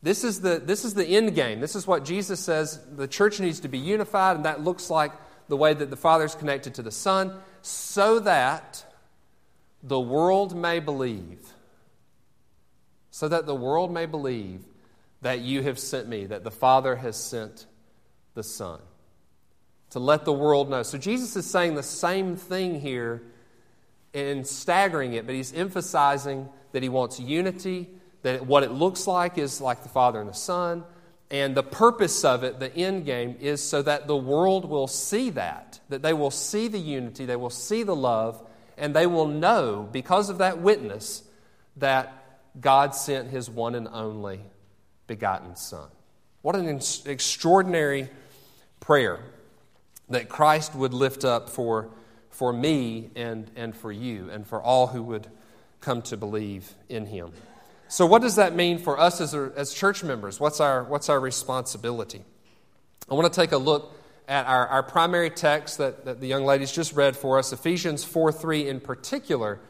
This 0.02 0.24
is 0.24 0.40
the, 0.40 0.58
this 0.58 0.84
is 0.84 0.94
the 0.94 1.06
end 1.06 1.34
game. 1.34 1.60
This 1.60 1.76
is 1.76 1.86
what 1.86 2.04
Jesus 2.04 2.40
says 2.40 2.80
the 2.96 3.06
church 3.06 3.40
needs 3.40 3.60
to 3.60 3.68
be 3.68 3.78
unified, 3.78 4.36
and 4.36 4.44
that 4.46 4.62
looks 4.64 4.88
like 4.88 5.12
the 5.48 5.56
way 5.56 5.74
that 5.74 5.90
the 5.90 5.96
Father 5.96 6.24
is 6.24 6.34
connected 6.34 6.74
to 6.74 6.82
the 6.82 6.90
Son, 6.90 7.34
so 7.60 8.20
that 8.20 8.84
the 9.82 10.00
world 10.00 10.56
may 10.56 10.80
believe. 10.80 11.40
So 13.10 13.28
that 13.28 13.46
the 13.46 13.54
world 13.54 13.92
may 13.92 14.06
believe 14.06 14.62
that 15.20 15.40
you 15.40 15.62
have 15.62 15.78
sent 15.78 16.08
me, 16.08 16.26
that 16.26 16.44
the 16.44 16.50
Father 16.50 16.96
has 16.96 17.16
sent 17.16 17.66
the 18.34 18.42
Son. 18.42 18.80
To 19.90 19.98
let 19.98 20.24
the 20.24 20.32
world 20.32 20.70
know. 20.70 20.82
So 20.82 20.96
Jesus 20.96 21.36
is 21.36 21.44
saying 21.44 21.74
the 21.74 21.82
same 21.82 22.36
thing 22.36 22.80
here 22.80 23.22
and 24.14 24.46
staggering 24.46 25.12
it, 25.12 25.26
but 25.26 25.34
he's 25.34 25.52
emphasizing 25.52 26.48
that 26.72 26.82
he 26.82 26.88
wants 26.88 27.18
unity, 27.18 27.88
that 28.22 28.46
what 28.46 28.62
it 28.62 28.70
looks 28.70 29.06
like 29.06 29.38
is 29.38 29.60
like 29.60 29.82
the 29.82 29.88
Father 29.88 30.20
and 30.20 30.28
the 30.28 30.34
Son. 30.34 30.84
And 31.30 31.54
the 31.54 31.62
purpose 31.62 32.24
of 32.24 32.42
it, 32.42 32.58
the 32.58 32.74
end 32.74 33.04
game, 33.04 33.36
is 33.38 33.62
so 33.62 33.82
that 33.82 34.08
the 34.08 34.16
world 34.16 34.64
will 34.64 34.88
see 34.88 35.30
that, 35.30 35.78
that 35.88 36.02
they 36.02 36.12
will 36.12 36.32
see 36.32 36.66
the 36.66 36.78
unity, 36.78 37.24
they 37.24 37.36
will 37.36 37.50
see 37.50 37.84
the 37.84 37.94
love, 37.94 38.42
and 38.76 38.96
they 38.96 39.06
will 39.06 39.28
know, 39.28 39.88
because 39.92 40.28
of 40.28 40.38
that 40.38 40.58
witness, 40.58 41.22
that 41.76 42.40
God 42.60 42.96
sent 42.96 43.30
his 43.30 43.48
one 43.48 43.76
and 43.76 43.86
only 43.86 44.40
begotten 45.06 45.54
Son. 45.54 45.88
What 46.42 46.56
an 46.56 46.80
extraordinary 47.06 48.08
prayer 48.80 49.20
that 50.08 50.28
Christ 50.28 50.74
would 50.74 50.92
lift 50.92 51.24
up 51.24 51.48
for, 51.48 51.90
for 52.30 52.52
me 52.52 53.10
and, 53.14 53.48
and 53.54 53.76
for 53.76 53.92
you 53.92 54.30
and 54.30 54.44
for 54.46 54.60
all 54.60 54.88
who 54.88 55.02
would 55.04 55.28
come 55.80 56.02
to 56.02 56.16
believe 56.16 56.74
in 56.88 57.06
him. 57.06 57.32
So, 57.88 58.06
what 58.06 58.22
does 58.22 58.36
that 58.36 58.54
mean 58.54 58.78
for 58.78 59.00
us 59.00 59.20
as, 59.20 59.34
as 59.34 59.74
church 59.74 60.04
members? 60.04 60.38
What's 60.38 60.60
our, 60.60 60.84
what's 60.84 61.08
our 61.08 61.18
responsibility? 61.18 62.24
I 63.10 63.14
want 63.14 63.32
to 63.32 63.40
take 63.40 63.52
a 63.52 63.58
look 63.58 63.96
at 64.28 64.46
our, 64.46 64.68
our 64.68 64.82
primary 64.84 65.30
text 65.30 65.78
that, 65.78 66.04
that 66.04 66.20
the 66.20 66.28
young 66.28 66.44
ladies 66.44 66.70
just 66.70 66.92
read 66.92 67.16
for 67.16 67.38
us, 67.38 67.52
Ephesians 67.52 68.04
4 68.04 68.30
3 68.30 68.68
in 68.68 68.80
particular. 68.80 69.60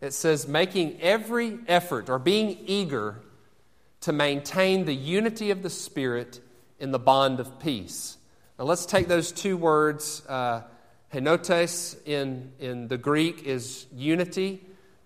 It 0.00 0.12
says, 0.12 0.46
making 0.46 1.00
every 1.00 1.58
effort 1.66 2.08
or 2.08 2.18
being 2.18 2.58
eager 2.66 3.20
to 4.02 4.12
maintain 4.12 4.84
the 4.84 4.94
unity 4.94 5.50
of 5.50 5.62
the 5.62 5.70
Spirit 5.70 6.40
in 6.78 6.92
the 6.92 6.98
bond 6.98 7.40
of 7.40 7.58
peace. 7.58 8.16
Now, 8.58 8.64
let's 8.64 8.86
take 8.86 9.08
those 9.08 9.32
two 9.32 9.56
words. 9.56 10.24
Uh, 10.28 10.62
henotes 11.12 11.96
in, 12.06 12.52
in 12.58 12.88
the 12.88 12.98
Greek 12.98 13.44
is 13.44 13.86
unity, 13.92 14.60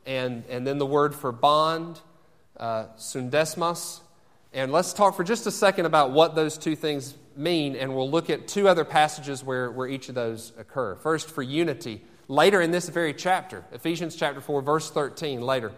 and, 0.06 0.44
and 0.48 0.66
then 0.66 0.78
the 0.78 0.86
word 0.86 1.14
for 1.14 1.32
bond, 1.32 2.00
uh, 2.56 2.86
sundesmos. 2.96 4.00
And 4.52 4.72
let's 4.72 4.92
talk 4.92 5.16
for 5.16 5.24
just 5.24 5.46
a 5.46 5.50
second 5.50 5.86
about 5.86 6.10
what 6.10 6.34
those 6.34 6.58
two 6.58 6.76
things 6.76 7.14
mean, 7.36 7.76
and 7.76 7.94
we'll 7.94 8.10
look 8.10 8.30
at 8.30 8.48
two 8.48 8.68
other 8.68 8.84
passages 8.84 9.42
where, 9.42 9.70
where 9.70 9.88
each 9.88 10.08
of 10.08 10.14
those 10.14 10.52
occur. 10.58 10.96
First, 10.96 11.30
for 11.30 11.42
unity. 11.42 12.02
Later 12.28 12.60
in 12.60 12.70
this 12.70 12.88
very 12.88 13.14
chapter, 13.14 13.64
Ephesians 13.72 14.16
chapter 14.16 14.40
4, 14.40 14.62
verse 14.62 14.90
13, 14.90 15.40
later, 15.40 15.72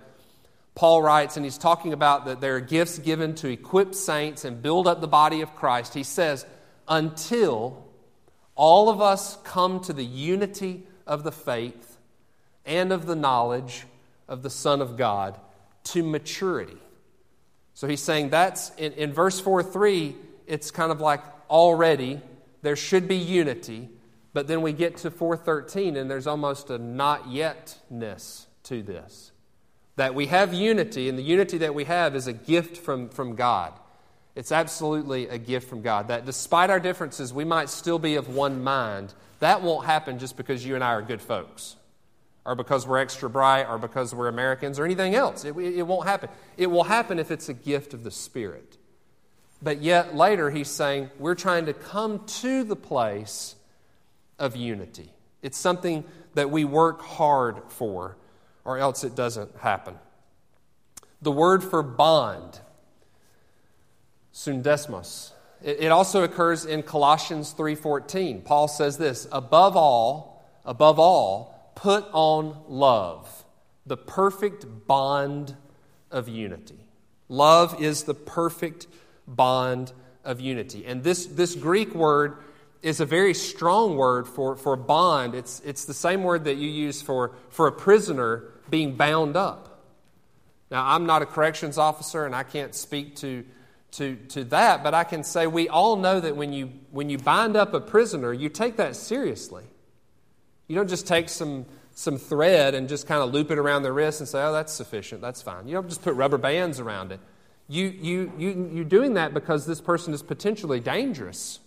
Paul 0.74 1.02
writes, 1.02 1.36
and 1.36 1.44
he's 1.44 1.58
talking 1.58 1.92
about 1.92 2.26
that 2.26 2.40
there 2.40 2.56
are 2.56 2.60
gifts 2.60 2.98
given 2.98 3.34
to 3.36 3.48
equip 3.48 3.94
saints 3.94 4.44
and 4.44 4.60
build 4.60 4.86
up 4.86 5.00
the 5.00 5.08
body 5.08 5.40
of 5.40 5.54
Christ. 5.54 5.94
He 5.94 6.02
says, 6.02 6.44
until 6.88 7.84
all 8.56 8.88
of 8.88 9.00
us 9.00 9.38
come 9.44 9.80
to 9.82 9.92
the 9.92 10.04
unity 10.04 10.82
of 11.06 11.22
the 11.22 11.32
faith 11.32 11.98
and 12.66 12.92
of 12.92 13.06
the 13.06 13.16
knowledge 13.16 13.84
of 14.28 14.42
the 14.42 14.50
Son 14.50 14.80
of 14.80 14.96
God 14.96 15.38
to 15.84 16.02
maturity. 16.02 16.78
So 17.74 17.86
he's 17.88 18.02
saying 18.02 18.30
that's 18.30 18.70
in, 18.76 18.92
in 18.92 19.12
verse 19.12 19.40
4 19.40 19.62
3, 19.62 20.14
it's 20.46 20.70
kind 20.70 20.92
of 20.92 21.00
like 21.00 21.20
already 21.50 22.20
there 22.62 22.76
should 22.76 23.06
be 23.06 23.16
unity, 23.16 23.90
but 24.32 24.46
then 24.46 24.62
we 24.62 24.72
get 24.72 24.96
to 24.98 25.10
413 25.10 25.96
and 25.96 26.10
there's 26.10 26.26
almost 26.26 26.70
a 26.70 26.78
not 26.78 27.24
yetness 27.24 28.46
to 28.64 28.82
this. 28.82 29.32
That 29.96 30.14
we 30.14 30.26
have 30.26 30.52
unity, 30.52 31.08
and 31.08 31.16
the 31.16 31.22
unity 31.22 31.58
that 31.58 31.74
we 31.74 31.84
have 31.84 32.16
is 32.16 32.26
a 32.26 32.32
gift 32.32 32.78
from, 32.78 33.10
from 33.10 33.36
God. 33.36 33.72
It's 34.34 34.50
absolutely 34.50 35.28
a 35.28 35.38
gift 35.38 35.68
from 35.68 35.82
God. 35.82 36.08
That 36.08 36.24
despite 36.24 36.70
our 36.70 36.80
differences, 36.80 37.32
we 37.32 37.44
might 37.44 37.68
still 37.68 38.00
be 38.00 38.16
of 38.16 38.28
one 38.34 38.64
mind. 38.64 39.14
That 39.38 39.62
won't 39.62 39.86
happen 39.86 40.18
just 40.18 40.36
because 40.36 40.66
you 40.66 40.74
and 40.74 40.82
I 40.82 40.94
are 40.94 41.02
good 41.02 41.22
folks, 41.22 41.76
or 42.44 42.54
because 42.54 42.86
we're 42.86 42.98
extra 42.98 43.30
bright, 43.30 43.64
or 43.64 43.78
because 43.78 44.14
we're 44.14 44.28
Americans, 44.28 44.78
or 44.78 44.84
anything 44.84 45.14
else. 45.14 45.44
It, 45.44 45.56
it 45.56 45.86
won't 45.86 46.06
happen. 46.06 46.28
It 46.56 46.66
will 46.66 46.84
happen 46.84 47.18
if 47.18 47.30
it's 47.30 47.48
a 47.48 47.54
gift 47.54 47.94
of 47.94 48.04
the 48.04 48.10
Spirit. 48.10 48.76
But 49.62 49.80
yet, 49.80 50.14
later, 50.14 50.50
he's 50.50 50.68
saying 50.68 51.10
we're 51.18 51.34
trying 51.34 51.66
to 51.66 51.72
come 51.72 52.24
to 52.26 52.64
the 52.64 52.76
place 52.76 53.54
of 54.38 54.56
unity. 54.56 55.10
It's 55.42 55.56
something 55.56 56.04
that 56.34 56.50
we 56.50 56.64
work 56.64 57.00
hard 57.00 57.62
for, 57.68 58.16
or 58.64 58.78
else 58.78 59.04
it 59.04 59.14
doesn't 59.14 59.56
happen. 59.58 59.98
The 61.22 61.32
word 61.32 61.64
for 61.64 61.82
bond, 61.82 62.60
syndesmos, 64.34 65.30
it 65.62 65.90
also 65.90 66.24
occurs 66.24 66.66
in 66.66 66.82
Colossians 66.82 67.54
3:14. 67.54 68.42
Paul 68.44 68.68
says 68.68 68.98
this, 68.98 69.26
above 69.32 69.78
all, 69.78 70.44
above 70.66 70.98
all, 70.98 71.53
put 71.74 72.06
on 72.12 72.56
love, 72.68 73.44
the 73.86 73.96
perfect 73.96 74.86
bond 74.86 75.56
of 76.10 76.28
unity. 76.28 76.78
Love 77.28 77.80
is 77.82 78.04
the 78.04 78.14
perfect 78.14 78.86
bond 79.26 79.92
of 80.24 80.40
unity. 80.40 80.84
And 80.86 81.02
this, 81.02 81.26
this 81.26 81.54
Greek 81.54 81.94
word 81.94 82.38
is 82.82 83.00
a 83.00 83.06
very 83.06 83.34
strong 83.34 83.96
word 83.96 84.28
for, 84.28 84.56
for 84.56 84.76
bond. 84.76 85.34
It's, 85.34 85.60
it's 85.64 85.86
the 85.86 85.94
same 85.94 86.22
word 86.22 86.44
that 86.44 86.56
you 86.56 86.68
use 86.68 87.00
for, 87.00 87.32
for 87.48 87.66
a 87.66 87.72
prisoner 87.72 88.44
being 88.70 88.94
bound 88.94 89.36
up. 89.36 89.82
Now, 90.70 90.86
I'm 90.86 91.06
not 91.06 91.22
a 91.22 91.26
corrections 91.26 91.78
officer 91.78 92.26
and 92.26 92.34
I 92.34 92.42
can't 92.42 92.74
speak 92.74 93.16
to, 93.16 93.44
to, 93.92 94.16
to 94.16 94.44
that, 94.44 94.82
but 94.82 94.92
I 94.92 95.04
can 95.04 95.24
say 95.24 95.46
we 95.46 95.68
all 95.68 95.96
know 95.96 96.20
that 96.20 96.36
when 96.36 96.52
you, 96.52 96.70
when 96.90 97.08
you 97.08 97.18
bind 97.18 97.56
up 97.56 97.74
a 97.74 97.80
prisoner, 97.80 98.32
you 98.32 98.48
take 98.48 98.76
that 98.76 98.96
seriously. 98.96 99.64
You 100.66 100.76
don't 100.76 100.88
just 100.88 101.06
take 101.06 101.28
some, 101.28 101.66
some 101.94 102.18
thread 102.18 102.74
and 102.74 102.88
just 102.88 103.06
kind 103.06 103.22
of 103.22 103.32
loop 103.32 103.50
it 103.50 103.58
around 103.58 103.82
the 103.82 103.92
wrist 103.92 104.20
and 104.20 104.28
say, 104.28 104.42
oh, 104.42 104.52
that's 104.52 104.72
sufficient, 104.72 105.20
that's 105.20 105.42
fine. 105.42 105.68
You 105.68 105.74
don't 105.74 105.88
just 105.88 106.02
put 106.02 106.14
rubber 106.14 106.38
bands 106.38 106.80
around 106.80 107.12
it. 107.12 107.20
You, 107.68 107.86
you, 107.86 108.32
you, 108.38 108.70
you're 108.72 108.84
doing 108.84 109.14
that 109.14 109.32
because 109.32 109.66
this 109.66 109.80
person 109.80 110.12
is 110.12 110.22
potentially 110.22 110.80
dangerous. 110.80 111.60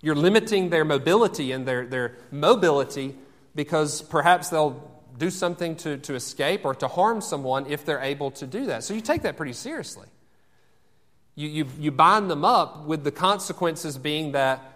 You're 0.00 0.14
limiting 0.14 0.70
their 0.70 0.84
mobility 0.84 1.52
and 1.52 1.66
their, 1.66 1.86
their 1.86 2.16
mobility 2.30 3.16
because 3.54 4.02
perhaps 4.02 4.48
they'll 4.48 4.92
do 5.18 5.30
something 5.30 5.76
to, 5.76 5.96
to 5.98 6.14
escape 6.14 6.64
or 6.64 6.74
to 6.74 6.88
harm 6.88 7.20
someone 7.20 7.66
if 7.66 7.84
they're 7.84 8.02
able 8.02 8.30
to 8.32 8.46
do 8.46 8.66
that. 8.66 8.84
So 8.84 8.94
you 8.94 9.00
take 9.00 9.22
that 9.22 9.36
pretty 9.36 9.54
seriously. 9.54 10.06
You, 11.34 11.48
you, 11.48 11.66
you 11.78 11.90
bind 11.90 12.30
them 12.30 12.44
up 12.44 12.86
with 12.86 13.04
the 13.04 13.10
consequences 13.10 13.98
being 13.98 14.32
that 14.32 14.75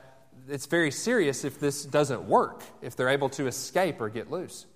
it's 0.50 0.66
very 0.66 0.90
serious 0.90 1.44
if 1.44 1.60
this 1.60 1.84
doesn't 1.84 2.24
work, 2.24 2.62
if 2.82 2.96
they're 2.96 3.08
able 3.08 3.28
to 3.30 3.46
escape 3.46 4.00
or 4.00 4.08
get 4.08 4.30
loose. 4.30 4.66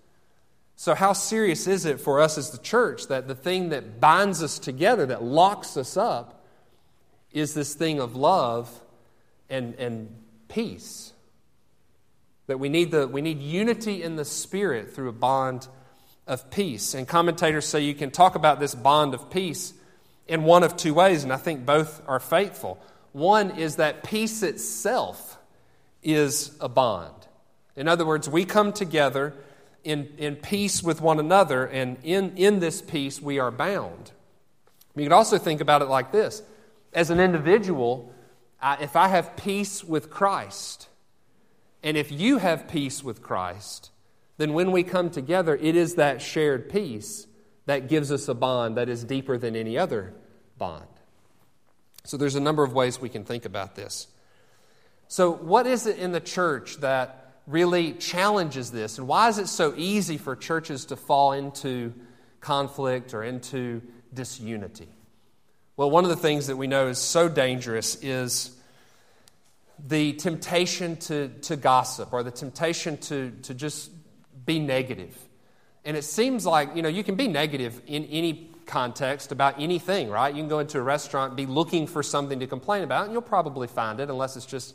So, 0.77 0.95
how 0.95 1.13
serious 1.13 1.67
is 1.67 1.85
it 1.85 2.01
for 2.01 2.21
us 2.21 2.37
as 2.37 2.51
the 2.51 2.59
church 2.59 3.07
that 3.09 3.29
the 3.29 3.35
thing 3.35 3.69
that 3.69 4.01
binds 4.01 4.43
us 4.43 4.59
together, 4.59 5.07
that 5.07 5.23
locks 5.23 5.77
us 5.77 5.97
up, 5.97 6.45
is 7.33 7.55
this 7.55 7.75
thing 7.75 8.01
of 8.01 8.17
love 8.17 8.71
and, 9.49 9.75
and 9.77 10.15
peace. 10.49 11.13
That 12.47 12.59
we 12.59 12.69
need, 12.69 12.91
the, 12.91 13.07
we 13.07 13.23
need 13.23 13.41
unity 13.41 14.03
in 14.03 14.17
the 14.17 14.25
Spirit 14.25 14.95
through 14.95 15.09
a 15.09 15.13
bond 15.13 15.67
of 16.27 16.51
peace. 16.51 16.95
And 16.95 17.07
commentators 17.07 17.67
say 17.67 17.81
you 17.81 17.95
can 17.95 18.11
talk 18.11 18.35
about 18.35 18.61
this 18.61 18.75
bond 18.75 19.15
of 19.15 19.31
peace 19.31 19.73
in 20.27 20.45
one 20.45 20.63
of 20.63 20.77
two 20.77 20.95
ways, 20.95 21.23
and 21.23 21.33
I 21.33 21.37
think 21.37 21.67
both 21.67 22.03
are 22.07 22.21
faithful. 22.21 22.83
One 23.13 23.53
is 23.53 23.77
that 23.77 24.05
peace 24.05 24.43
itself 24.43 25.39
is 26.05 26.57
a 26.61 26.69
bond. 26.69 27.15
In 27.77 27.89
other 27.89 28.07
words, 28.07 28.29
we 28.29 28.45
come 28.45 28.73
together 28.73 29.35
in, 29.83 30.13
in 30.19 30.37
peace 30.37 30.83
with 30.83 31.01
one 31.01 31.19
another, 31.19 31.67
and 31.67 31.97
in, 32.03 32.37
in 32.37 32.61
this 32.61 32.81
peace 32.81 33.21
we 33.21 33.39
are 33.39 33.51
bound. 33.51 34.13
You 34.95 35.03
can 35.03 35.13
also 35.13 35.39
think 35.39 35.61
about 35.61 35.83
it 35.83 35.89
like 35.89 36.13
this 36.13 36.43
as 36.95 37.11
an 37.11 37.21
individual, 37.21 38.13
I, 38.63 38.77
if 38.81 38.97
I 38.97 39.09
have 39.09 39.37
peace 39.37 39.83
with 39.83 40.11
Christ, 40.11 40.89
and 41.83 41.97
if 41.97 42.11
you 42.11 42.39
have 42.39 42.69
peace 42.69 43.03
with 43.03 43.21
Christ, 43.21 43.91
then 44.39 44.55
when 44.55 44.73
we 44.73 44.83
come 44.83 45.11
together, 45.11 45.57
it 45.57 45.77
is 45.77 45.97
that 45.97 46.23
shared 46.23 46.71
peace 46.71 47.27
that 47.67 47.89
gives 47.89 48.11
us 48.13 48.29
a 48.29 48.35
bond 48.35 48.77
that 48.77 48.89
is 48.89 49.05
deeper 49.05 49.37
than 49.37 49.57
any 49.57 49.77
other 49.77 50.15
bond. 50.57 50.87
So 52.05 52.17
there's 52.17 52.35
a 52.35 52.41
number 52.41 52.63
of 52.63 52.73
ways 52.73 53.01
we 53.01 53.09
can 53.09 53.25
think 53.25 53.45
about 53.45 53.75
this. 53.75 54.07
So, 55.09 55.31
what 55.31 55.67
is 55.67 55.87
it 55.87 55.99
in 55.99 56.13
the 56.13 56.21
church 56.21 56.79
that 56.79 57.25
really 57.47 57.93
challenges 57.93 58.71
this? 58.71 58.99
And 58.99 59.07
why 59.07 59.29
is 59.29 59.39
it 59.39 59.49
so 59.49 59.75
easy 59.77 60.17
for 60.17 60.35
churches 60.35 60.87
to 60.87 60.97
fall 60.97 61.33
into 61.33 61.93
conflict 62.41 63.15
or 63.15 63.23
into 63.23 63.83
disunity? 64.13 64.89
Well, 65.77 65.91
one 65.91 66.05
of 66.05 66.11
the 66.11 66.17
things 66.17 66.47
that 66.47 66.57
we 66.57 66.67
know 66.67 66.89
is 66.89 66.99
so 66.99 67.29
dangerous 67.29 67.97
is 67.97 68.57
the 69.85 70.13
temptation 70.15 70.97
to, 70.97 71.29
to 71.43 71.57
gossip 71.57 72.13
or 72.13 72.23
the 72.23 72.31
temptation 72.31 72.97
to, 72.99 73.33
to 73.43 73.55
just 73.55 73.91
be 74.47 74.59
negative. 74.59 75.17
And 75.85 75.97
it 75.97 76.05
seems 76.05 76.47
like, 76.47 76.77
you 76.77 76.83
know, 76.83 76.89
you 76.89 77.05
can 77.05 77.17
be 77.17 77.29
negative 77.29 77.83
in 77.87 78.05
any 78.07 78.51
context 78.67 79.33
about 79.33 79.61
anything, 79.61 80.09
right? 80.09 80.35
You 80.35 80.41
can 80.41 80.49
go 80.49 80.61
into 80.61 80.79
a 80.79 80.83
restaurant, 80.83 81.37
be 81.37 81.45
looking 81.45 81.87
for 81.87 82.03
something 82.03 82.41
to 82.41 82.47
complain 82.47 82.83
about, 82.83 83.05
and 83.05 83.13
you'll 83.13 83.23
probably 83.23 83.67
find 83.67 84.01
it 84.01 84.09
unless 84.09 84.37
it's 84.37 84.47
just 84.47 84.75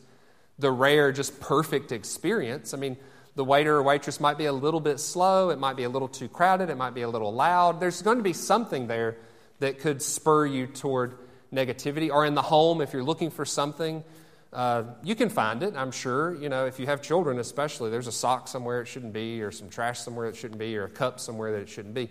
the 0.59 0.71
rare, 0.71 1.11
just 1.11 1.39
perfect 1.39 1.91
experience. 1.91 2.73
I 2.73 2.77
mean, 2.77 2.97
the 3.35 3.45
waiter 3.45 3.77
or 3.77 3.83
waitress 3.83 4.19
might 4.19 4.37
be 4.37 4.45
a 4.45 4.53
little 4.53 4.81
bit 4.81 4.99
slow, 4.99 5.49
it 5.49 5.59
might 5.59 5.77
be 5.77 5.83
a 5.83 5.89
little 5.89 6.09
too 6.09 6.27
crowded, 6.27 6.69
it 6.69 6.77
might 6.77 6.93
be 6.93 7.01
a 7.01 7.09
little 7.09 7.33
loud. 7.33 7.79
There's 7.79 8.01
going 8.01 8.17
to 8.17 8.23
be 8.23 8.33
something 8.33 8.87
there 8.87 9.17
that 9.59 9.79
could 9.79 10.01
spur 10.01 10.45
you 10.45 10.67
toward 10.67 11.17
negativity. 11.53 12.11
Or 12.11 12.25
in 12.25 12.35
the 12.35 12.41
home, 12.41 12.81
if 12.81 12.93
you're 12.93 13.03
looking 13.03 13.31
for 13.31 13.45
something, 13.45 14.03
uh, 14.51 14.83
you 15.03 15.15
can 15.15 15.29
find 15.29 15.63
it, 15.63 15.75
I'm 15.75 15.91
sure. 15.91 16.35
You 16.35 16.49
know, 16.49 16.65
if 16.65 16.79
you 16.79 16.87
have 16.87 17.01
children, 17.01 17.39
especially, 17.39 17.89
there's 17.91 18.07
a 18.07 18.11
sock 18.11 18.47
somewhere 18.47 18.81
it 18.81 18.87
shouldn't 18.87 19.13
be, 19.13 19.41
or 19.41 19.51
some 19.51 19.69
trash 19.69 19.99
somewhere 19.99 20.27
it 20.27 20.35
shouldn't 20.35 20.59
be, 20.59 20.75
or 20.77 20.85
a 20.85 20.89
cup 20.89 21.19
somewhere 21.19 21.51
that 21.53 21.61
it 21.61 21.69
shouldn't 21.69 21.93
be. 21.93 22.09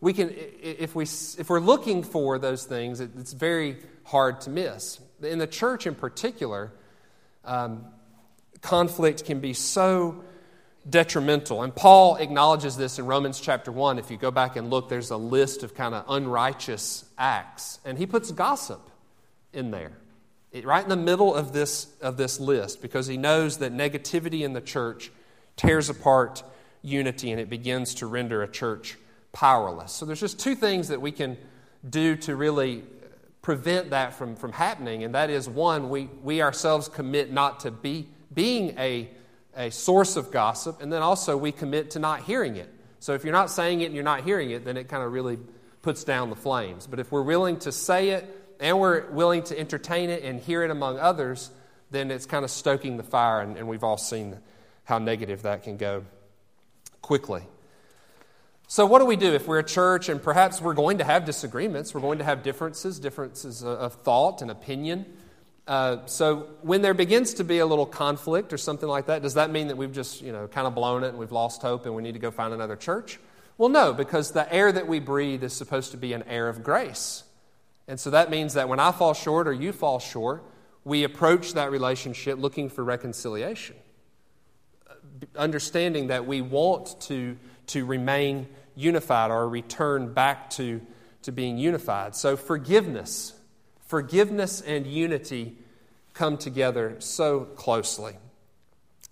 We 0.00 0.12
can, 0.12 0.32
if, 0.62 0.94
we, 0.94 1.04
if 1.04 1.48
we're 1.48 1.58
looking 1.58 2.04
for 2.04 2.38
those 2.38 2.64
things, 2.64 3.00
it's 3.00 3.32
very 3.32 3.78
hard 4.04 4.42
to 4.42 4.50
miss. 4.50 5.00
In 5.22 5.38
the 5.38 5.46
church 5.46 5.88
in 5.88 5.96
particular, 5.96 6.72
um, 7.48 7.84
conflict 8.60 9.24
can 9.24 9.40
be 9.40 9.54
so 9.54 10.22
detrimental. 10.88 11.62
And 11.62 11.74
Paul 11.74 12.16
acknowledges 12.16 12.76
this 12.76 12.98
in 12.98 13.06
Romans 13.06 13.40
chapter 13.40 13.72
1. 13.72 13.98
If 13.98 14.10
you 14.10 14.16
go 14.16 14.30
back 14.30 14.56
and 14.56 14.70
look, 14.70 14.88
there's 14.88 15.10
a 15.10 15.16
list 15.16 15.62
of 15.62 15.74
kind 15.74 15.94
of 15.94 16.04
unrighteous 16.08 17.04
acts. 17.16 17.80
And 17.84 17.98
he 17.98 18.06
puts 18.06 18.30
gossip 18.30 18.80
in 19.52 19.70
there, 19.70 19.92
it, 20.52 20.64
right 20.64 20.82
in 20.82 20.88
the 20.88 20.96
middle 20.96 21.34
of 21.34 21.52
this, 21.52 21.88
of 22.00 22.16
this 22.16 22.38
list, 22.38 22.82
because 22.82 23.06
he 23.06 23.16
knows 23.16 23.58
that 23.58 23.72
negativity 23.72 24.42
in 24.42 24.52
the 24.52 24.60
church 24.60 25.10
tears 25.56 25.88
apart 25.88 26.42
unity 26.82 27.32
and 27.32 27.40
it 27.40 27.50
begins 27.50 27.96
to 27.96 28.06
render 28.06 28.42
a 28.42 28.48
church 28.48 28.96
powerless. 29.32 29.92
So 29.92 30.06
there's 30.06 30.20
just 30.20 30.38
two 30.38 30.54
things 30.54 30.88
that 30.88 31.00
we 31.00 31.12
can 31.12 31.36
do 31.88 32.16
to 32.16 32.36
really 32.36 32.84
prevent 33.42 33.90
that 33.90 34.14
from, 34.14 34.36
from 34.36 34.52
happening. 34.52 35.04
And 35.04 35.14
that 35.14 35.30
is 35.30 35.48
one, 35.48 35.90
we, 35.90 36.08
we 36.22 36.42
ourselves 36.42 36.88
commit 36.88 37.32
not 37.32 37.60
to 37.60 37.70
be 37.70 38.08
being 38.32 38.78
a 38.78 39.08
a 39.58 39.70
source 39.70 40.16
of 40.16 40.30
gossip, 40.30 40.80
and 40.80 40.92
then 40.92 41.02
also 41.02 41.36
we 41.36 41.50
commit 41.50 41.90
to 41.90 41.98
not 41.98 42.22
hearing 42.22 42.56
it. 42.56 42.72
So 43.00 43.14
if 43.14 43.24
you're 43.24 43.32
not 43.32 43.50
saying 43.50 43.80
it 43.80 43.86
and 43.86 43.94
you're 43.94 44.04
not 44.04 44.22
hearing 44.22 44.50
it, 44.50 44.64
then 44.64 44.76
it 44.76 44.88
kind 44.88 45.02
of 45.02 45.12
really 45.12 45.36
puts 45.82 46.04
down 46.04 46.30
the 46.30 46.36
flames. 46.36 46.86
But 46.86 47.00
if 47.00 47.10
we're 47.10 47.22
willing 47.22 47.58
to 47.60 47.72
say 47.72 48.10
it 48.10 48.54
and 48.60 48.78
we're 48.78 49.10
willing 49.10 49.42
to 49.44 49.58
entertain 49.58 50.10
it 50.10 50.22
and 50.22 50.38
hear 50.40 50.62
it 50.62 50.70
among 50.70 51.00
others, 51.00 51.50
then 51.90 52.12
it's 52.12 52.24
kind 52.24 52.44
of 52.44 52.52
stoking 52.52 52.96
the 52.98 53.02
fire, 53.02 53.40
and, 53.40 53.56
and 53.56 53.66
we've 53.66 53.82
all 53.82 53.96
seen 53.96 54.38
how 54.84 54.98
negative 54.98 55.42
that 55.42 55.64
can 55.64 55.76
go 55.76 56.04
quickly. 57.02 57.42
So, 58.70 58.84
what 58.84 58.98
do 58.98 59.06
we 59.06 59.16
do 59.16 59.32
if 59.32 59.48
we're 59.48 59.60
a 59.60 59.64
church 59.64 60.10
and 60.10 60.22
perhaps 60.22 60.60
we're 60.60 60.74
going 60.74 60.98
to 60.98 61.04
have 61.04 61.24
disagreements? 61.24 61.94
We're 61.94 62.02
going 62.02 62.18
to 62.18 62.24
have 62.24 62.42
differences, 62.42 62.98
differences 62.98 63.64
of 63.64 63.94
thought 63.94 64.42
and 64.42 64.50
opinion. 64.50 65.06
Uh, 65.66 66.04
so 66.04 66.48
when 66.60 66.82
there 66.82 66.92
begins 66.92 67.32
to 67.34 67.44
be 67.44 67.60
a 67.60 67.66
little 67.66 67.86
conflict 67.86 68.52
or 68.52 68.58
something 68.58 68.88
like 68.88 69.06
that, 69.06 69.22
does 69.22 69.34
that 69.34 69.50
mean 69.50 69.68
that 69.68 69.76
we've 69.76 69.92
just, 69.92 70.20
you 70.20 70.32
know, 70.32 70.46
kind 70.48 70.66
of 70.66 70.74
blown 70.74 71.02
it 71.02 71.08
and 71.08 71.18
we've 71.18 71.32
lost 71.32 71.62
hope 71.62 71.86
and 71.86 71.94
we 71.94 72.02
need 72.02 72.12
to 72.12 72.18
go 72.18 72.30
find 72.30 72.52
another 72.52 72.76
church? 72.76 73.18
Well, 73.56 73.70
no, 73.70 73.94
because 73.94 74.32
the 74.32 74.52
air 74.52 74.70
that 74.70 74.86
we 74.86 75.00
breathe 75.00 75.42
is 75.42 75.54
supposed 75.54 75.92
to 75.92 75.96
be 75.96 76.12
an 76.12 76.24
air 76.24 76.46
of 76.46 76.62
grace. 76.62 77.24
And 77.86 77.98
so 77.98 78.10
that 78.10 78.28
means 78.28 78.52
that 78.52 78.68
when 78.68 78.80
I 78.80 78.92
fall 78.92 79.14
short 79.14 79.48
or 79.48 79.52
you 79.54 79.72
fall 79.72 79.98
short, 79.98 80.44
we 80.84 81.04
approach 81.04 81.54
that 81.54 81.70
relationship 81.70 82.38
looking 82.38 82.68
for 82.68 82.84
reconciliation, 82.84 83.76
understanding 85.34 86.08
that 86.08 86.26
we 86.26 86.42
want 86.42 87.00
to, 87.02 87.38
to 87.68 87.84
remain 87.84 88.48
unified 88.74 89.30
or 89.30 89.48
return 89.48 90.12
back 90.12 90.50
to, 90.50 90.80
to 91.22 91.32
being 91.32 91.58
unified. 91.58 92.14
So, 92.14 92.36
forgiveness, 92.36 93.34
forgiveness 93.86 94.60
and 94.60 94.86
unity 94.86 95.56
come 96.14 96.36
together 96.36 96.96
so 96.98 97.40
closely. 97.40 98.16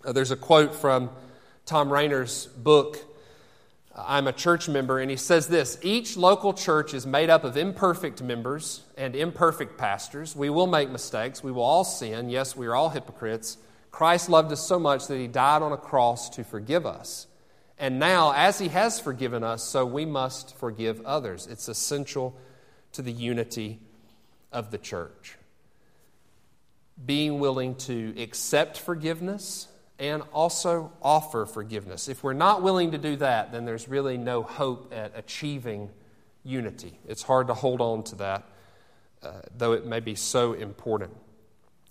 Uh, 0.05 0.11
there's 0.11 0.31
a 0.31 0.35
quote 0.35 0.75
from 0.75 1.09
Tom 1.65 1.91
Rainer's 1.91 2.47
book, 2.47 2.97
I'm 3.95 4.27
a 4.27 4.33
church 4.33 4.69
member, 4.69 4.99
and 4.99 5.09
he 5.09 5.17
says 5.17 5.47
this 5.47 5.77
Each 5.81 6.15
local 6.15 6.53
church 6.53 6.93
is 6.93 7.07
made 7.07 7.29
up 7.29 7.43
of 7.43 7.57
imperfect 7.57 8.21
members 8.21 8.83
and 8.95 9.15
imperfect 9.15 9.77
pastors. 9.77 10.35
We 10.35 10.49
will 10.49 10.67
make 10.67 10.89
mistakes. 10.89 11.43
We 11.43 11.51
will 11.51 11.63
all 11.63 11.83
sin. 11.83 12.29
Yes, 12.29 12.55
we 12.55 12.67
are 12.67 12.75
all 12.75 12.89
hypocrites. 12.89 13.57
Christ 13.91 14.29
loved 14.29 14.51
us 14.51 14.65
so 14.65 14.77
much 14.77 15.07
that 15.07 15.17
he 15.17 15.27
died 15.27 15.61
on 15.61 15.71
a 15.71 15.77
cross 15.77 16.29
to 16.31 16.43
forgive 16.43 16.85
us. 16.85 17.26
And 17.79 17.99
now, 17.99 18.33
as 18.33 18.57
he 18.57 18.69
has 18.69 18.99
forgiven 18.99 19.43
us, 19.43 19.63
so 19.63 19.85
we 19.85 20.05
must 20.05 20.55
forgive 20.57 21.05
others. 21.05 21.47
It's 21.47 21.67
essential 21.67 22.35
to 22.93 23.01
the 23.01 23.11
unity 23.11 23.79
of 24.51 24.71
the 24.71 24.77
church. 24.79 25.37
Being 27.03 27.39
willing 27.39 27.75
to 27.75 28.15
accept 28.19 28.79
forgiveness 28.79 29.67
and 29.99 30.23
also 30.33 30.91
offer 31.01 31.45
forgiveness. 31.45 32.07
If 32.07 32.23
we're 32.23 32.33
not 32.33 32.63
willing 32.63 32.91
to 32.91 32.97
do 32.97 33.15
that, 33.17 33.51
then 33.51 33.65
there's 33.65 33.87
really 33.87 34.17
no 34.17 34.41
hope 34.41 34.91
at 34.95 35.11
achieving 35.15 35.89
unity. 36.43 36.99
It's 37.07 37.21
hard 37.21 37.47
to 37.47 37.53
hold 37.53 37.81
on 37.81 38.03
to 38.05 38.15
that, 38.15 38.43
uh, 39.21 39.31
though 39.55 39.73
it 39.73 39.85
may 39.85 39.99
be 39.99 40.15
so 40.15 40.53
important. 40.53 41.15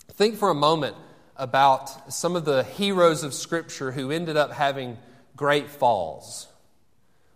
Think 0.09 0.37
for 0.37 0.49
a 0.49 0.55
moment 0.55 0.95
about 1.35 2.11
some 2.11 2.35
of 2.35 2.45
the 2.45 2.63
heroes 2.63 3.23
of 3.23 3.33
Scripture 3.33 3.91
who 3.91 4.09
ended 4.09 4.35
up 4.35 4.51
having 4.51 4.97
great 5.37 5.69
falls, 5.69 6.47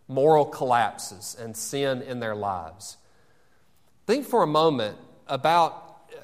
moral 0.08 0.44
collapses, 0.44 1.38
and 1.40 1.56
sin 1.56 2.02
in 2.02 2.20
their 2.20 2.36
lives. 2.36 2.98
Think 4.08 4.26
for 4.26 4.44
a 4.44 4.48
moment 4.48 4.98
about 5.28 6.02
uh, 6.12 6.22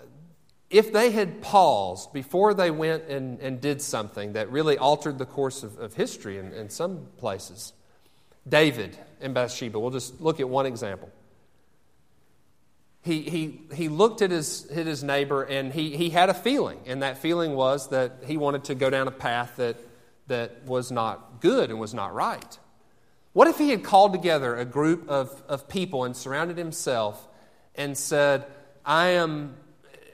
if 0.70 0.92
they 0.92 1.12
had 1.12 1.42
paused 1.42 2.12
before 2.12 2.54
they 2.54 2.72
went 2.72 3.04
and, 3.04 3.40
and 3.40 3.62
did 3.62 3.82
something 3.82 4.34
that 4.34 4.52
really 4.52 4.78
altered 4.78 5.20
the 5.20 5.26
course 5.26 5.64
of, 5.64 5.78
of 5.80 5.94
history 5.94 6.38
in, 6.40 6.52
in 6.52 6.70
some 6.70 7.06
places, 7.18 7.72
David 8.50 8.98
and 9.22 9.34
Bathsheba, 9.34 9.80
we'll 9.80 9.92
just 9.92 10.20
look 10.20 10.40
at 10.40 10.50
one 10.50 10.66
example. 10.66 11.10
He, 13.04 13.22
he, 13.22 13.62
he 13.74 13.88
looked 13.88 14.22
at 14.22 14.32
his, 14.32 14.66
at 14.70 14.86
his 14.86 15.04
neighbor 15.04 15.44
and 15.44 15.72
he, 15.72 15.96
he 15.96 16.10
had 16.10 16.30
a 16.30 16.34
feeling, 16.34 16.80
and 16.88 17.04
that 17.04 17.20
feeling 17.20 17.54
was 17.54 17.90
that 17.90 18.24
he 18.26 18.36
wanted 18.36 18.66
to 18.66 18.76
go 18.76 18.90
down 18.90 19.08
a 19.08 19.12
path 19.12 19.58
that, 19.58 19.78
that 20.28 20.64
was 20.66 20.92
not 20.92 21.42
good 21.42 21.70
and 21.70 21.80
was 21.80 21.94
not 21.94 22.14
right. 22.14 22.58
What 23.34 23.48
if 23.48 23.58
he 23.58 23.70
had 23.70 23.84
called 23.84 24.14
together 24.14 24.56
a 24.56 24.66
group 24.66 25.08
of, 25.10 25.44
of 25.48 25.70
people 25.70 26.04
and 26.06 26.16
surrounded 26.16 26.58
himself 26.58 27.28
and 27.76 27.98
said, 27.98 28.46
I 28.86 29.10
am 29.10 29.56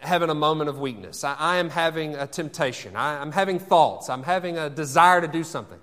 having 0.02 0.30
a 0.30 0.36
moment 0.36 0.70
of 0.70 0.80
weakness. 0.80 1.24
I, 1.24 1.36
I 1.40 1.56
am 1.58 1.70
having 1.70 2.16
a 2.16 2.28
temptation. 2.28 2.96
I, 2.96 3.22
I'm 3.22 3.32
having 3.32 3.60
thoughts. 3.60 4.10
I'm 4.10 4.24
having 4.24 4.58
a 4.58 4.70
desire 4.70 5.22
to 5.22 5.28
do 5.28 5.44
something. 5.44 5.80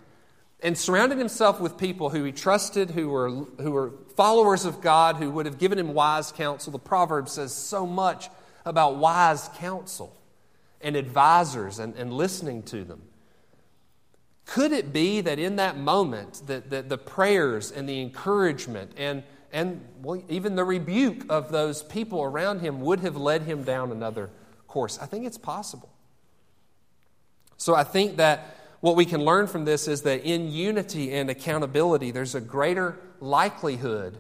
And 0.63 0.77
surrounded 0.77 1.17
himself 1.17 1.59
with 1.59 1.79
people 1.79 2.11
who 2.11 2.23
he 2.25 2.33
trusted, 2.33 2.91
who 2.91 3.09
were, 3.09 3.31
who 3.31 3.71
were 3.71 3.95
followers 4.15 4.67
of 4.67 4.83
God, 4.83 5.17
who 5.17 5.31
would 5.31 5.47
have 5.47 5.59
given 5.59 5.79
him 5.79 5.95
wise 5.95 6.33
counsel. 6.33 6.73
The 6.73 6.79
proverb 6.79 7.31
says 7.31 7.55
so 7.55 7.87
much 7.87 8.29
about 8.67 8.97
wise 8.97 9.49
counsel 9.57 10.15
and 10.83 10.97
advisors 10.97 11.79
and, 11.79 11.95
and 11.97 12.13
listening 12.13 12.63
to 12.65 12.85
them. 12.85 13.01
Could 14.51 14.73
it 14.73 14.93
be 14.93 15.21
that 15.21 15.39
in 15.39 15.57
that 15.57 15.77
moment, 15.77 16.43
that, 16.47 16.71
that 16.71 16.89
the 16.89 16.99
prayers 16.99 17.71
and 17.71 17.89
the 17.89 18.01
encouragement 18.01 18.91
and 18.97 19.23
and 19.53 19.85
well, 20.03 20.23
even 20.29 20.57
the 20.57 20.65
rebuke 20.65 21.25
of 21.29 21.51
those 21.53 21.83
people 21.85 22.23
around 22.23 22.61
him 22.61 22.81
would 22.81 23.01
have 23.01 23.17
led 23.17 23.43
him 23.43 23.63
down 23.63 23.93
another 23.93 24.31
course. 24.67 24.99
I 25.01 25.07
think 25.07 25.25
it's 25.25 25.39
possible. 25.39 25.89
So 27.57 27.77
I 27.77 27.85
think 27.85 28.17
that 28.17 28.57
what 28.81 28.97
we 28.97 29.05
can 29.05 29.25
learn 29.25 29.47
from 29.47 29.65
this 29.65 29.87
is 29.87 30.03
that 30.03 30.25
in 30.25 30.51
unity 30.51 31.13
and 31.13 31.31
accountability, 31.31 32.11
there's 32.11 32.35
a 32.35 32.41
greater 32.41 32.97
likelihood 33.21 34.19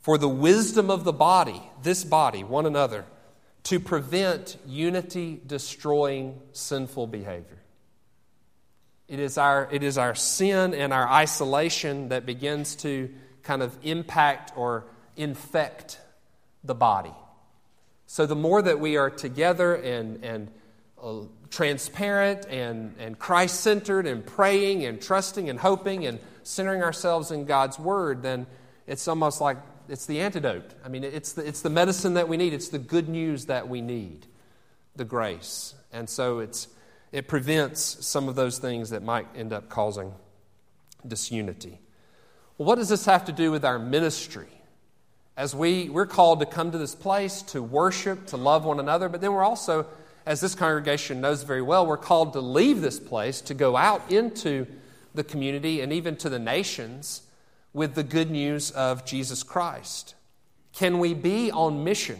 for 0.00 0.16
the 0.18 0.28
wisdom 0.28 0.90
of 0.90 1.04
the 1.04 1.12
body, 1.12 1.62
this 1.82 2.02
body, 2.02 2.44
one 2.44 2.64
another, 2.64 3.04
to 3.64 3.80
prevent 3.80 4.56
unity 4.66 5.40
destroying 5.46 6.40
sinful 6.52 7.08
behavior. 7.08 7.63
It 9.06 9.18
is, 9.18 9.36
our, 9.36 9.68
it 9.70 9.82
is 9.82 9.98
our 9.98 10.14
sin 10.14 10.72
and 10.74 10.92
our 10.92 11.06
isolation 11.08 12.08
that 12.08 12.24
begins 12.24 12.76
to 12.76 13.10
kind 13.42 13.62
of 13.62 13.76
impact 13.82 14.52
or 14.56 14.84
infect 15.16 16.00
the 16.64 16.74
body. 16.74 17.12
So 18.06 18.26
the 18.26 18.34
more 18.34 18.62
that 18.62 18.80
we 18.80 18.96
are 18.96 19.10
together 19.10 19.74
and, 19.74 20.24
and 20.24 20.50
uh, 21.02 21.20
transparent 21.50 22.46
and, 22.48 22.94
and 22.98 23.18
Christ 23.18 23.60
centered 23.60 24.06
and 24.06 24.24
praying 24.24 24.84
and 24.84 25.00
trusting 25.00 25.50
and 25.50 25.58
hoping 25.58 26.06
and 26.06 26.18
centering 26.42 26.82
ourselves 26.82 27.30
in 27.30 27.44
God's 27.44 27.78
Word, 27.78 28.22
then 28.22 28.46
it's 28.86 29.06
almost 29.06 29.40
like 29.40 29.58
it's 29.88 30.06
the 30.06 30.20
antidote. 30.20 30.70
I 30.84 30.88
mean, 30.88 31.04
it's 31.04 31.32
the, 31.32 31.46
it's 31.46 31.60
the 31.60 31.70
medicine 31.70 32.14
that 32.14 32.28
we 32.28 32.36
need, 32.36 32.54
it's 32.54 32.68
the 32.68 32.78
good 32.78 33.08
news 33.08 33.46
that 33.46 33.68
we 33.68 33.82
need, 33.82 34.26
the 34.96 35.04
grace. 35.04 35.74
And 35.92 36.08
so 36.08 36.38
it's, 36.38 36.68
it 37.14 37.28
prevents 37.28 38.04
some 38.04 38.28
of 38.28 38.34
those 38.34 38.58
things 38.58 38.90
that 38.90 39.00
might 39.00 39.28
end 39.36 39.52
up 39.52 39.68
causing 39.68 40.12
disunity. 41.06 41.78
Well, 42.58 42.66
what 42.66 42.74
does 42.74 42.88
this 42.88 43.06
have 43.06 43.26
to 43.26 43.32
do 43.32 43.52
with 43.52 43.64
our 43.64 43.78
ministry? 43.78 44.48
As 45.36 45.54
we, 45.54 45.88
we're 45.88 46.06
called 46.06 46.40
to 46.40 46.46
come 46.46 46.72
to 46.72 46.78
this 46.78 46.96
place 46.96 47.42
to 47.42 47.62
worship, 47.62 48.26
to 48.26 48.36
love 48.36 48.64
one 48.64 48.80
another, 48.80 49.08
but 49.08 49.20
then 49.20 49.32
we're 49.32 49.44
also, 49.44 49.86
as 50.26 50.40
this 50.40 50.56
congregation 50.56 51.20
knows 51.20 51.44
very 51.44 51.62
well, 51.62 51.86
we're 51.86 51.96
called 51.96 52.32
to 52.32 52.40
leave 52.40 52.80
this 52.80 52.98
place, 52.98 53.40
to 53.42 53.54
go 53.54 53.76
out 53.76 54.10
into 54.10 54.66
the 55.14 55.22
community 55.22 55.82
and 55.82 55.92
even 55.92 56.16
to 56.16 56.28
the 56.28 56.40
nations 56.40 57.22
with 57.72 57.94
the 57.94 58.02
good 58.02 58.28
news 58.28 58.72
of 58.72 59.04
Jesus 59.04 59.44
Christ. 59.44 60.16
Can 60.72 60.98
we 60.98 61.14
be 61.14 61.52
on 61.52 61.84
mission, 61.84 62.18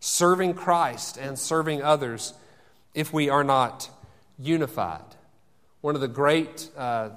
serving 0.00 0.54
Christ 0.54 1.18
and 1.18 1.38
serving 1.38 1.82
others, 1.82 2.32
if 2.94 3.12
we 3.12 3.28
are 3.28 3.44
not 3.44 3.90
unified? 4.38 5.04
One 5.80 5.94
of 5.94 6.00
the 6.00 6.08
great 6.08 6.68
uh, 6.76 7.10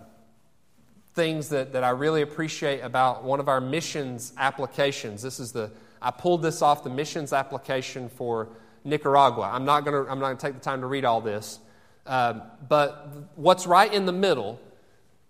things 1.13 1.49
that, 1.49 1.73
that 1.73 1.84
I 1.84 1.89
really 1.89 2.21
appreciate 2.21 2.82
about 2.82 3.23
one 3.23 3.39
of 3.39 3.49
our 3.49 3.60
missions 3.60 4.34
applications. 4.38 5.21
This 5.21 5.39
is 5.39 5.51
the, 5.51 5.71
I 6.01 6.12
pulled 6.12 6.41
this 6.41 6.62
off 6.62 6.84
the 6.84 6.89
missions 6.89 7.34
application 7.34 8.10
for 8.10 8.49
Nicaragua. 8.84 9.49
I'm 9.51 9.65
not 9.65 9.84
going 9.84 10.06
to 10.06 10.12
I'm 10.12 10.19
not 10.19 10.27
going 10.27 10.38
to 10.38 10.45
take 10.45 10.53
the 10.53 10.62
time 10.62 10.82
to 10.82 10.88
read 10.88 11.06
all 11.06 11.21
this. 11.21 11.60
Um, 12.06 12.41
but 12.69 13.10
what's 13.36 13.67
right 13.67 13.91
in 13.91 14.06
the 14.06 14.13
middle 14.13 14.60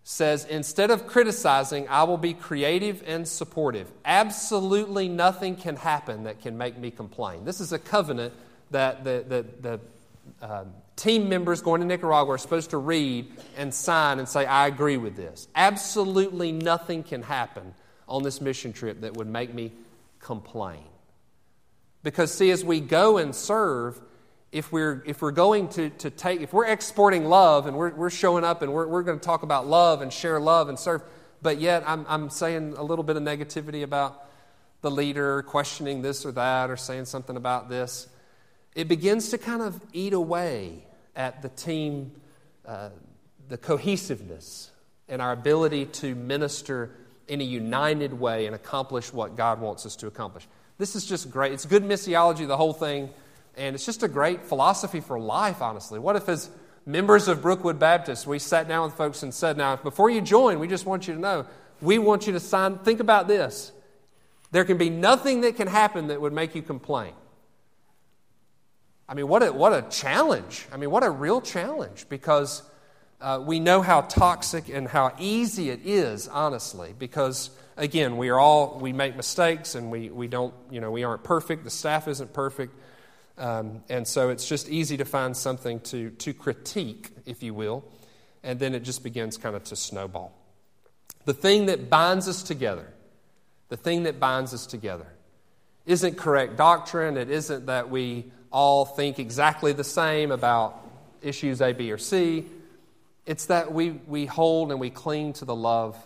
says 0.04 0.46
instead 0.46 0.92
of 0.92 1.08
criticizing, 1.08 1.88
I 1.90 2.04
will 2.04 2.18
be 2.18 2.34
creative 2.34 3.04
and 3.06 3.28
supportive. 3.28 3.92
Absolutely 4.06 5.10
nothing 5.10 5.56
can 5.56 5.76
happen 5.76 6.24
that 6.24 6.42
can 6.42 6.58
make 6.58 6.78
me 6.78 6.92
complain. 6.92 7.44
This 7.46 7.60
is 7.60 7.74
a 7.74 7.80
covenant 7.80 8.34
that 8.72 9.04
the, 9.04 9.26
the, 9.28 9.46
the 9.62 10.46
um, 10.46 10.74
team 10.98 11.30
members 11.30 11.62
going 11.62 11.80
to 11.80 11.88
Nicaragua 11.88 12.34
are 12.34 12.38
supposed 12.38 12.72
to 12.72 12.78
read 12.78 13.32
and 13.56 13.74
sign 13.74 14.20
and 14.20 14.28
say, 14.28 14.46
I 14.46 14.68
agree 14.68 14.98
with 14.98 15.16
this. 15.16 15.48
Absolutely 15.56 16.52
nothing 16.52 17.04
can 17.04 17.22
happen 17.22 17.74
on 18.08 18.24
this 18.24 18.42
mission 18.42 18.74
trip 18.74 19.02
that 19.02 19.16
would 19.16 19.28
make 19.28 19.54
me 19.54 19.72
complain. 20.20 20.84
Because, 22.04 22.34
see, 22.34 22.52
as 22.52 22.66
we 22.66 22.80
go 22.80 23.18
and 23.18 23.36
serve, 23.36 24.02
if 24.52 24.72
we're, 24.72 25.04
if 25.06 25.22
we're 25.22 25.32
going 25.32 25.70
to, 25.70 25.90
to 25.90 26.10
take, 26.10 26.42
if 26.42 26.52
we're 26.52 26.66
exporting 26.66 27.26
love 27.26 27.68
and 27.68 27.78
we're, 27.78 27.94
we're 27.94 28.10
showing 28.10 28.44
up 28.44 28.62
and 28.62 28.74
we're, 28.74 28.88
we're 28.88 29.04
going 29.04 29.20
to 29.20 29.26
talk 29.26 29.44
about 29.44 29.68
love 29.68 30.02
and 30.02 30.12
share 30.12 30.40
love 30.40 30.68
and 30.68 30.80
serve, 30.80 31.04
but 31.42 31.60
yet 31.60 31.84
I'm, 31.86 32.06
I'm 32.08 32.30
saying 32.30 32.74
a 32.76 32.84
little 32.84 33.04
bit 33.04 33.18
of 33.18 33.24
negativity 33.24 33.84
about 33.84 34.26
the 34.82 34.90
leader, 34.90 35.44
questioning 35.44 36.02
this 36.02 36.26
or 36.26 36.32
that, 36.32 36.72
or 36.72 36.78
saying 36.78 37.06
something 37.06 37.36
about 37.36 37.70
this, 37.70 38.08
it 38.74 38.88
begins 38.88 39.30
to 39.30 39.38
kind 39.38 39.62
of 39.62 39.80
eat 39.92 40.14
away 40.14 40.87
at 41.18 41.42
the 41.42 41.50
team, 41.50 42.12
uh, 42.66 42.90
the 43.50 43.58
cohesiveness, 43.58 44.72
and 45.10 45.22
our 45.22 45.34
ability 45.34 45.86
to 45.86 46.16
minister 46.16 46.92
in 47.28 47.42
a 47.42 47.44
united 47.44 48.14
way 48.14 48.46
and 48.46 48.56
accomplish 48.56 49.12
what 49.12 49.36
God 49.36 49.60
wants 49.60 49.86
us 49.86 49.96
to 49.98 50.08
accomplish. 50.08 50.48
This 50.78 50.96
is 50.96 51.06
just 51.06 51.30
great. 51.32 51.52
It's 51.52 51.66
good 51.66 51.84
missiology, 51.84 52.48
the 52.48 52.56
whole 52.56 52.72
thing, 52.72 53.10
and 53.58 53.76
it's 53.76 53.86
just 53.86 54.04
a 54.04 54.08
great 54.08 54.44
philosophy 54.44 55.00
for 55.00 55.20
life, 55.20 55.62
honestly. 55.62 56.00
What 56.00 56.16
if, 56.16 56.30
as 56.30 56.50
members 56.86 57.28
of 57.28 57.42
Brookwood 57.42 57.80
Baptist, 57.80 58.28
we 58.28 58.38
sat 58.38 58.68
down 58.68 58.86
with 58.86 58.94
folks 58.94 59.24
and 59.24 59.34
said, 59.34 59.58
Now, 59.58 59.76
before 59.76 60.10
you 60.10 60.22
join, 60.22 60.60
we 60.60 60.68
just 60.68 60.86
want 60.86 61.08
you 61.08 61.16
to 61.16 61.20
know, 61.20 61.46
we 61.82 61.98
want 61.98 62.28
you 62.28 62.34
to 62.34 62.40
sign, 62.40 62.78
think 62.80 63.00
about 63.00 63.28
this. 63.28 63.72
There 64.52 64.64
can 64.64 64.78
be 64.78 64.90
nothing 64.90 65.42
that 65.42 65.56
can 65.56 65.68
happen 65.68 66.08
that 66.08 66.22
would 66.22 66.34
make 66.34 66.56
you 66.56 66.62
complain. 66.62 67.14
I 69.10 69.14
mean, 69.14 69.28
what 69.28 69.44
a, 69.44 69.54
what 69.54 69.74
a 69.74 69.88
challenge. 69.90 70.66
I 70.72 70.78
mean, 70.78 70.92
what 70.92 71.04
a 71.04 71.10
real 71.10 71.40
challenge 71.42 72.08
because 72.10 72.62
uh, 73.22 73.42
we 73.44 73.60
know 73.60 73.82
how 73.82 74.02
toxic 74.02 74.70
and 74.70 74.88
how 74.88 75.14
easy 75.18 75.70
it 75.70 75.86
is, 75.86 76.28
honestly, 76.28 76.94
because 76.98 77.52
again, 77.78 78.18
we 78.18 78.30
are 78.30 78.40
all, 78.40 78.80
we 78.80 78.92
make 78.92 79.16
mistakes 79.16 79.76
and 79.76 79.90
we, 79.90 80.10
we 80.10 80.28
don't, 80.28 80.54
you 80.70 80.82
know, 80.82 80.92
we 80.92 81.04
aren't 81.04 81.24
perfect. 81.24 81.64
The 81.64 81.70
staff 81.70 82.08
isn't 82.08 82.34
perfect. 82.34 82.74
Um, 83.38 83.84
and 83.88 84.08
so 84.08 84.30
it's 84.30 84.48
just 84.48 84.68
easy 84.68 84.98
to 84.98 85.06
find 85.06 85.38
something 85.38 85.80
to, 85.82 86.10
to 86.10 86.34
critique, 86.34 87.12
if 87.26 87.44
you 87.44 87.54
will, 87.54 87.86
and 88.44 88.60
then 88.60 88.74
it 88.74 88.82
just 88.82 89.04
begins 89.04 89.38
kind 89.38 89.56
of 89.56 89.64
to 89.66 89.76
snowball. 89.76 90.34
The 91.26 91.34
thing 91.34 91.68
that 91.68 91.90
binds 91.90 92.28
us 92.28 92.42
together, 92.42 92.88
the 93.70 93.78
thing 93.78 94.04
that 94.04 94.20
binds 94.20 94.54
us 94.54 94.66
together, 94.66 95.08
isn't 95.86 96.18
correct 96.18 96.58
doctrine. 96.58 97.16
It 97.16 97.30
isn't 97.30 97.68
that 97.68 97.90
we 97.90 98.32
all 98.52 98.86
think 98.86 99.20
exactly 99.20 99.74
the 99.74 99.84
same 99.84 100.32
about 100.32 100.80
issues 101.22 101.62
A, 101.62 101.74
B, 101.74 101.92
or 101.92 101.98
C. 101.98 102.46
It's 103.26 103.48
that 103.48 103.74
we, 103.74 103.92
we 103.92 104.26
hold 104.26 104.72
and 104.72 104.80
we 104.80 104.90
cling 104.90 105.34
to 105.34 105.46
the 105.46 105.56
love 105.56 105.98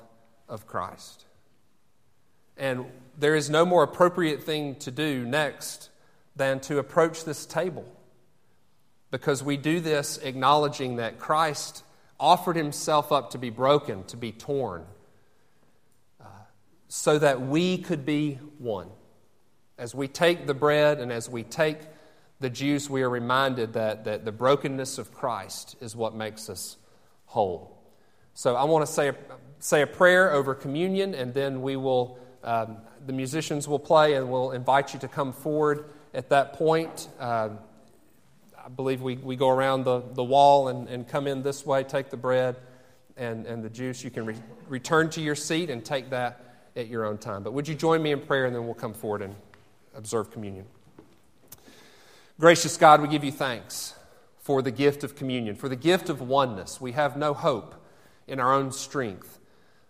of 0.49 0.65
Christ. 0.67 1.25
And 2.57 2.85
there 3.17 3.35
is 3.35 3.49
no 3.49 3.65
more 3.65 3.83
appropriate 3.83 4.43
thing 4.43 4.75
to 4.75 4.91
do 4.91 5.25
next 5.25 5.89
than 6.35 6.59
to 6.61 6.79
approach 6.79 7.23
this 7.23 7.45
table. 7.45 7.85
Because 9.11 9.43
we 9.43 9.57
do 9.57 9.79
this 9.79 10.17
acknowledging 10.17 10.95
that 10.95 11.19
Christ 11.19 11.83
offered 12.19 12.55
himself 12.55 13.11
up 13.11 13.31
to 13.31 13.37
be 13.37 13.49
broken, 13.49 14.03
to 14.05 14.17
be 14.17 14.31
torn, 14.31 14.85
uh, 16.19 16.25
so 16.87 17.19
that 17.19 17.41
we 17.41 17.77
could 17.77 18.05
be 18.05 18.35
one. 18.57 18.89
As 19.77 19.93
we 19.93 20.07
take 20.07 20.47
the 20.47 20.53
bread 20.53 20.99
and 20.99 21.11
as 21.11 21.27
we 21.27 21.43
take 21.43 21.79
the 22.41 22.49
juice, 22.49 22.89
we 22.89 23.03
are 23.03 23.09
reminded 23.09 23.73
that, 23.73 24.03
that 24.05 24.25
the 24.25 24.31
brokenness 24.31 24.97
of 24.97 25.13
Christ 25.13 25.75
is 25.79 25.95
what 25.95 26.15
makes 26.15 26.49
us 26.49 26.77
whole. 27.25 27.77
So 28.33 28.55
I 28.55 28.63
want 28.63 28.85
to 28.85 28.91
say 28.91 29.09
a, 29.09 29.15
say 29.59 29.83
a 29.83 29.87
prayer 29.87 30.33
over 30.33 30.55
communion, 30.55 31.13
and 31.13 31.33
then 31.33 31.61
we 31.61 31.75
will, 31.75 32.19
um, 32.43 32.77
the 33.05 33.13
musicians 33.13 33.67
will 33.67 33.79
play, 33.79 34.15
and 34.15 34.29
we'll 34.29 34.51
invite 34.51 34.93
you 34.93 34.99
to 35.01 35.07
come 35.07 35.31
forward 35.31 35.85
at 36.13 36.29
that 36.29 36.53
point. 36.53 37.07
Uh, 37.19 37.49
I 38.63 38.69
believe 38.69 39.01
we, 39.01 39.17
we 39.17 39.35
go 39.35 39.49
around 39.49 39.83
the, 39.83 40.01
the 40.13 40.23
wall 40.23 40.67
and, 40.67 40.89
and 40.89 41.07
come 41.07 41.27
in 41.27 41.43
this 41.43 41.65
way, 41.65 41.83
take 41.83 42.09
the 42.09 42.17
bread 42.17 42.57
and, 43.17 43.45
and 43.45 43.63
the 43.63 43.69
juice. 43.69 44.03
You 44.03 44.09
can 44.09 44.25
re- 44.25 44.35
return 44.67 45.09
to 45.11 45.21
your 45.21 45.35
seat 45.35 45.69
and 45.69 45.85
take 45.85 46.09
that 46.09 46.67
at 46.75 46.87
your 46.87 47.05
own 47.05 47.17
time. 47.17 47.43
But 47.43 47.53
would 47.53 47.67
you 47.67 47.75
join 47.75 48.01
me 48.01 48.11
in 48.11 48.19
prayer, 48.19 48.45
and 48.45 48.55
then 48.55 48.65
we'll 48.65 48.73
come 48.73 48.93
forward 48.93 49.21
and 49.21 49.35
observe 49.93 50.31
communion. 50.31 50.65
Gracious 52.41 52.75
God, 52.75 53.03
we 53.03 53.07
give 53.07 53.23
you 53.23 53.31
thanks 53.31 53.93
for 54.39 54.63
the 54.63 54.71
gift 54.71 55.03
of 55.03 55.15
communion, 55.15 55.55
for 55.55 55.69
the 55.69 55.75
gift 55.75 56.09
of 56.09 56.21
oneness. 56.21 56.81
We 56.81 56.93
have 56.93 57.15
no 57.15 57.35
hope 57.35 57.75
in 58.27 58.39
our 58.39 58.51
own 58.51 58.71
strength 58.71 59.37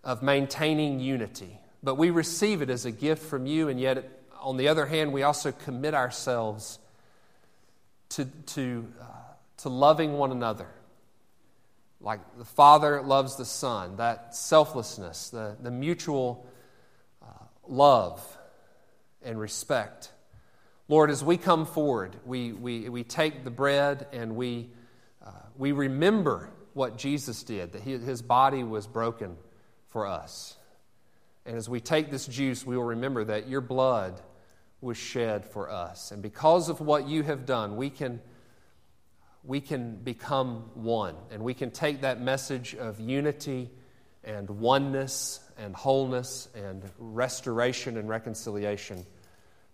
of 0.04 0.22
maintaining 0.22 1.00
unity, 1.00 1.62
but 1.82 1.96
we 1.96 2.10
receive 2.10 2.62
it 2.62 2.70
as 2.70 2.84
a 2.86 2.92
gift 2.92 3.24
from 3.24 3.46
you, 3.46 3.70
and 3.70 3.80
yet, 3.80 4.04
on 4.42 4.58
the 4.58 4.68
other 4.68 4.86
hand, 4.86 5.14
we 5.14 5.24
also 5.24 5.54
commit 5.54 5.94
ourselves 5.94 6.78
to, 8.10 8.26
to, 8.48 8.86
uh, 9.00 9.06
to 9.60 9.70
loving 9.70 10.18
one 10.18 10.34
another. 10.34 10.68
Like 12.02 12.20
the 12.38 12.44
Father 12.44 13.02
loves 13.02 13.38
the 13.38 13.46
Son, 13.46 13.96
that 13.96 14.36
selflessness, 14.36 15.30
the, 15.30 15.56
the 15.62 15.72
mutual 15.72 16.46
uh, 17.22 17.46
love 17.66 18.22
and 19.24 19.40
respect. 19.40 20.12
Lord, 20.92 21.10
as 21.10 21.24
we 21.24 21.38
come 21.38 21.66
forward, 21.66 22.18
we, 22.26 22.52
we, 22.52 22.90
we 22.90 23.06
take 23.06 23.46
the 23.46 23.50
bread 23.50 24.08
and 24.12 24.36
we, 24.36 24.72
uh, 25.26 25.32
we 25.58 25.72
remember 25.72 26.50
what 26.74 26.98
Jesus 26.98 27.44
did, 27.44 27.72
that 27.72 27.82
his 27.82 28.22
body 28.22 28.66
was 28.66 28.88
broken 28.88 29.38
for 29.88 30.06
us. 30.06 30.58
And 31.46 31.56
as 31.56 31.70
we 31.70 31.80
take 31.80 32.12
this 32.12 32.28
juice, 32.28 32.66
we 32.66 32.76
will 32.76 32.84
remember 32.84 33.24
that 33.24 33.48
your 33.48 33.62
blood 33.62 34.20
was 34.82 34.98
shed 34.98 35.46
for 35.46 35.72
us. 35.72 36.12
And 36.12 36.22
because 36.22 36.68
of 36.68 36.82
what 36.82 37.08
you 37.08 37.24
have 37.24 37.46
done, 37.46 37.78
we 37.78 37.90
can, 37.90 38.20
we 39.46 39.62
can 39.62 39.96
become 39.96 40.72
one. 40.74 41.16
And 41.32 41.42
we 41.42 41.54
can 41.54 41.72
take 41.72 42.02
that 42.02 42.20
message 42.20 42.76
of 42.76 43.00
unity 43.00 43.70
and 44.26 44.50
oneness 44.50 45.40
and 45.58 45.74
wholeness 45.74 46.50
and 46.54 46.84
restoration 47.00 47.96
and 47.96 48.10
reconciliation 48.10 49.06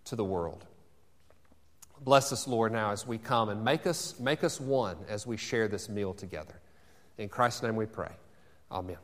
to 0.04 0.14
the 0.14 0.24
world. 0.24 0.64
Bless 2.04 2.32
us, 2.32 2.46
Lord, 2.46 2.72
now 2.72 2.92
as 2.92 3.06
we 3.06 3.18
come 3.18 3.48
and 3.48 3.64
make 3.64 3.86
us, 3.86 4.18
make 4.20 4.44
us 4.44 4.60
one 4.60 4.96
as 5.08 5.26
we 5.26 5.36
share 5.36 5.68
this 5.68 5.88
meal 5.88 6.14
together. 6.14 6.60
In 7.18 7.28
Christ's 7.28 7.62
name 7.62 7.76
we 7.76 7.86
pray. 7.86 8.12
Amen. 8.70 8.98